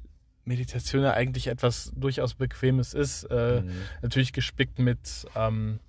Meditation 0.45 1.03
ja 1.03 1.13
eigentlich 1.13 1.47
etwas 1.47 1.91
durchaus 1.95 2.33
Bequemes 2.33 2.93
ist. 2.93 3.23
Äh, 3.25 3.61
mhm. 3.61 3.71
Natürlich 4.01 4.33
gespickt 4.33 4.79
mit 4.79 5.25
ähm, 5.35 5.79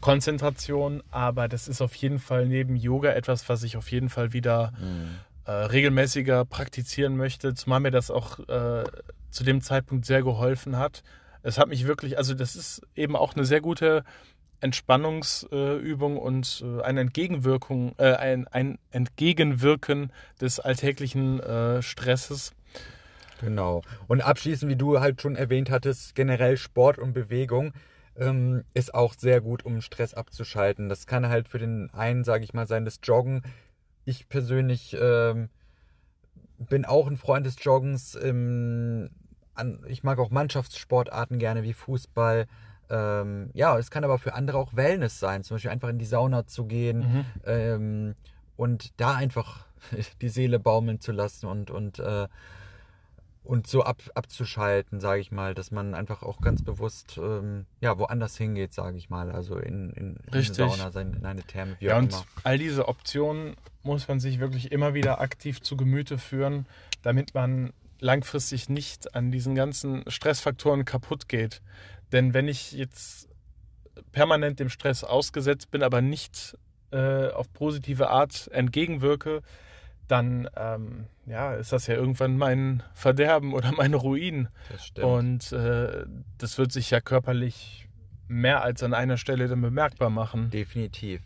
Konzentration, 0.00 1.02
aber 1.10 1.48
das 1.48 1.68
ist 1.68 1.80
auf 1.80 1.94
jeden 1.94 2.18
Fall 2.18 2.46
neben 2.46 2.76
Yoga 2.76 3.12
etwas, 3.12 3.48
was 3.48 3.62
ich 3.62 3.76
auf 3.76 3.90
jeden 3.90 4.08
Fall 4.08 4.32
wieder 4.32 4.72
mhm. 4.80 5.18
äh, 5.44 5.52
regelmäßiger 5.52 6.44
praktizieren 6.44 7.16
möchte, 7.16 7.54
zumal 7.54 7.80
mir 7.80 7.92
das 7.92 8.10
auch 8.10 8.38
äh, 8.48 8.84
zu 9.30 9.44
dem 9.44 9.60
Zeitpunkt 9.60 10.04
sehr 10.04 10.22
geholfen 10.22 10.76
hat. 10.76 11.02
Es 11.42 11.58
hat 11.58 11.68
mich 11.68 11.86
wirklich, 11.86 12.18
also 12.18 12.34
das 12.34 12.56
ist 12.56 12.82
eben 12.94 13.16
auch 13.16 13.34
eine 13.34 13.44
sehr 13.44 13.60
gute 13.60 14.04
Entspannungsübung 14.62 16.16
und 16.16 16.64
äh, 16.64 16.82
eine 16.82 17.00
Entgegenwirkung, 17.00 17.94
äh, 17.98 18.14
ein, 18.14 18.46
ein 18.48 18.78
Entgegenwirken 18.90 20.12
des 20.40 20.60
alltäglichen 20.60 21.40
äh, 21.40 21.82
Stresses. 21.82 22.52
Genau. 23.40 23.82
Und 24.06 24.20
abschließend, 24.20 24.70
wie 24.70 24.76
du 24.76 25.00
halt 25.00 25.20
schon 25.20 25.34
erwähnt 25.34 25.70
hattest, 25.70 26.14
generell 26.14 26.56
Sport 26.56 26.98
und 26.98 27.12
Bewegung 27.12 27.72
ähm, 28.16 28.64
ist 28.72 28.94
auch 28.94 29.14
sehr 29.14 29.40
gut, 29.40 29.64
um 29.64 29.80
Stress 29.80 30.14
abzuschalten. 30.14 30.88
Das 30.88 31.06
kann 31.06 31.28
halt 31.28 31.48
für 31.48 31.58
den 31.58 31.90
einen, 31.92 32.24
sage 32.24 32.44
ich 32.44 32.54
mal, 32.54 32.66
sein, 32.66 32.84
das 32.84 33.00
Joggen. 33.02 33.42
Ich 34.04 34.28
persönlich 34.28 34.96
ähm, 35.00 35.48
bin 36.58 36.84
auch 36.84 37.06
ein 37.06 37.16
Freund 37.16 37.46
des 37.46 37.56
Joggens. 37.62 38.14
Ähm, 38.14 39.10
an, 39.54 39.84
ich 39.88 40.02
mag 40.02 40.18
auch 40.18 40.30
Mannschaftssportarten 40.30 41.38
gerne 41.38 41.62
wie 41.62 41.72
Fußball, 41.72 42.46
ähm, 42.90 43.50
ja, 43.54 43.78
es 43.78 43.90
kann 43.90 44.04
aber 44.04 44.18
für 44.18 44.34
andere 44.34 44.58
auch 44.58 44.74
Wellness 44.74 45.18
sein, 45.18 45.42
zum 45.42 45.56
Beispiel 45.56 45.70
einfach 45.70 45.88
in 45.88 45.98
die 45.98 46.04
Sauna 46.04 46.46
zu 46.46 46.66
gehen 46.66 46.98
mhm. 46.98 47.24
ähm, 47.44 48.14
und 48.56 49.00
da 49.00 49.14
einfach 49.14 49.66
die 50.20 50.28
Seele 50.28 50.58
baumeln 50.58 51.00
zu 51.00 51.12
lassen 51.12 51.46
und, 51.46 51.70
und, 51.70 51.98
äh, 51.98 52.28
und 53.44 53.66
so 53.66 53.82
ab, 53.82 54.02
abzuschalten, 54.14 55.00
sage 55.00 55.20
ich 55.20 55.32
mal, 55.32 55.54
dass 55.54 55.70
man 55.70 55.94
einfach 55.94 56.22
auch 56.22 56.40
ganz 56.40 56.62
bewusst 56.62 57.18
ähm, 57.18 57.66
ja, 57.80 57.98
woanders 57.98 58.36
hingeht, 58.36 58.72
sage 58.72 58.96
ich 58.96 59.10
mal, 59.10 59.32
also 59.32 59.56
in, 59.56 59.90
in, 59.90 60.16
in 60.26 60.32
eine 60.32 60.42
Sauna, 60.42 60.88
in 61.00 61.24
eine 61.24 61.42
Therme, 61.42 61.76
wie 61.80 61.86
ja, 61.86 61.94
auch 61.94 61.98
und 61.98 62.12
immer. 62.12 62.24
all 62.44 62.58
diese 62.58 62.88
Optionen 62.88 63.56
muss 63.82 64.06
man 64.06 64.20
sich 64.20 64.38
wirklich 64.38 64.70
immer 64.70 64.94
wieder 64.94 65.20
aktiv 65.20 65.60
zu 65.60 65.76
Gemüte 65.76 66.18
führen, 66.18 66.66
damit 67.02 67.34
man 67.34 67.72
langfristig 68.02 68.68
nicht 68.68 69.14
an 69.14 69.30
diesen 69.30 69.54
ganzen 69.54 70.02
Stressfaktoren 70.08 70.84
kaputt 70.84 71.28
geht. 71.28 71.62
Denn 72.12 72.34
wenn 72.34 72.48
ich 72.48 72.72
jetzt 72.72 73.28
permanent 74.12 74.60
dem 74.60 74.68
Stress 74.68 75.04
ausgesetzt 75.04 75.70
bin, 75.70 75.82
aber 75.82 76.00
nicht 76.00 76.56
äh, 76.90 77.28
auf 77.28 77.52
positive 77.52 78.10
Art 78.10 78.48
entgegenwirke, 78.52 79.42
dann 80.08 80.48
ähm, 80.56 81.06
ja, 81.26 81.54
ist 81.54 81.72
das 81.72 81.86
ja 81.86 81.94
irgendwann 81.94 82.36
mein 82.36 82.82
Verderben 82.94 83.54
oder 83.54 83.72
meine 83.76 83.96
Ruin. 83.96 84.48
Das 84.70 84.86
stimmt. 84.86 85.06
Und 85.06 85.52
äh, 85.52 86.04
das 86.38 86.58
wird 86.58 86.72
sich 86.72 86.90
ja 86.90 87.00
körperlich 87.00 87.88
mehr 88.28 88.62
als 88.62 88.82
an 88.82 88.94
einer 88.94 89.16
Stelle 89.16 89.48
dann 89.48 89.60
bemerkbar 89.60 90.10
machen. 90.10 90.50
Definitiv. 90.50 91.22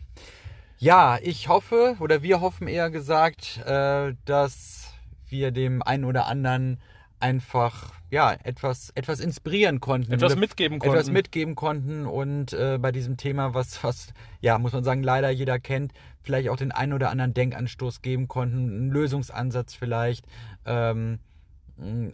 Ja, 0.79 1.17
ich 1.21 1.47
hoffe, 1.47 1.95
oder 1.99 2.21
wir 2.21 2.39
hoffen 2.41 2.67
eher 2.67 2.91
gesagt, 2.91 3.57
äh, 3.65 4.13
dass 4.25 4.93
wir 5.27 5.51
dem 5.51 5.81
einen 5.81 6.05
oder 6.05 6.27
anderen 6.27 6.79
einfach 7.19 7.93
ja 8.09 8.33
etwas 8.43 8.91
etwas 8.95 9.19
inspirieren 9.19 9.79
konnten, 9.79 10.11
Etwas 10.11 10.35
mitgeben 10.35 10.79
konnten. 10.79 10.95
etwas 10.95 11.11
mitgeben 11.11 11.55
konnten 11.55 12.05
und 12.05 12.53
äh, 12.53 12.77
bei 12.79 12.91
diesem 12.91 13.17
Thema, 13.17 13.53
was 13.53 13.83
was 13.83 14.13
ja 14.39 14.57
muss 14.59 14.73
man 14.73 14.83
sagen 14.83 15.03
leider 15.03 15.29
jeder 15.29 15.59
kennt, 15.59 15.93
vielleicht 16.21 16.49
auch 16.49 16.57
den 16.57 16.71
einen 16.71 16.93
oder 16.93 17.09
anderen 17.09 17.33
Denkanstoß 17.33 18.01
geben 18.01 18.27
konnten, 18.27 18.69
einen 18.69 18.89
Lösungsansatz 18.91 19.73
vielleicht, 19.73 20.25
ähm, 20.65 21.19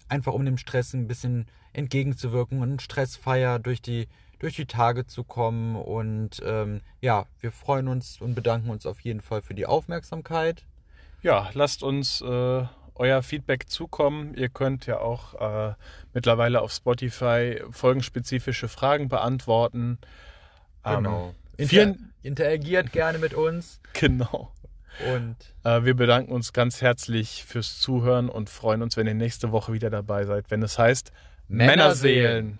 einfach 0.09 0.33
um 0.33 0.45
dem 0.45 0.57
Stress 0.57 0.93
ein 0.93 1.07
bisschen 1.07 1.47
entgegenzuwirken 1.73 2.61
und 2.61 2.81
stressfreier 2.81 3.59
durch 3.59 3.81
die 3.81 4.07
durch 4.39 4.55
die 4.55 4.65
Tage 4.65 5.05
zu 5.05 5.23
kommen 5.23 5.77
und 5.77 6.41
ähm, 6.45 6.81
ja, 6.99 7.25
wir 7.39 7.51
freuen 7.51 7.87
uns 7.87 8.19
und 8.19 8.35
bedanken 8.35 8.69
uns 8.69 8.85
auf 8.85 8.99
jeden 8.99 9.21
Fall 9.21 9.41
für 9.41 9.53
die 9.53 9.65
Aufmerksamkeit. 9.65 10.65
Ja, 11.21 11.49
lasst 11.53 11.81
uns 11.81 12.19
äh, 12.19 12.65
euer 12.95 13.23
Feedback 13.23 13.69
zukommen. 13.69 14.33
Ihr 14.35 14.49
könnt 14.49 14.85
ja 14.85 14.99
auch 14.99 15.69
äh, 15.69 15.73
mittlerweile 16.13 16.61
auf 16.61 16.71
Spotify 16.71 17.61
folgenspezifische 17.71 18.67
Fragen 18.67 19.09
beantworten. 19.09 19.97
Ähm, 20.85 21.07
Inter 21.57 21.69
vielen, 21.69 22.13
interagiert 22.21 22.91
gerne 22.91 23.17
mit 23.17 23.33
uns 23.33 23.79
genau. 23.93 24.51
und 25.13 25.35
Äh, 25.63 25.85
wir 25.85 25.95
bedanken 25.95 26.31
uns 26.31 26.53
ganz 26.53 26.81
herzlich 26.81 27.45
fürs 27.45 27.79
Zuhören 27.79 28.29
und 28.29 28.49
freuen 28.49 28.81
uns, 28.81 28.97
wenn 28.97 29.07
ihr 29.07 29.13
nächste 29.13 29.51
Woche 29.51 29.73
wieder 29.73 29.89
dabei 29.89 30.25
seid, 30.25 30.51
wenn 30.51 30.61
es 30.61 30.77
heißt 30.77 31.11
Männerseelen. 31.47 32.57
Männerseelen. 32.57 32.59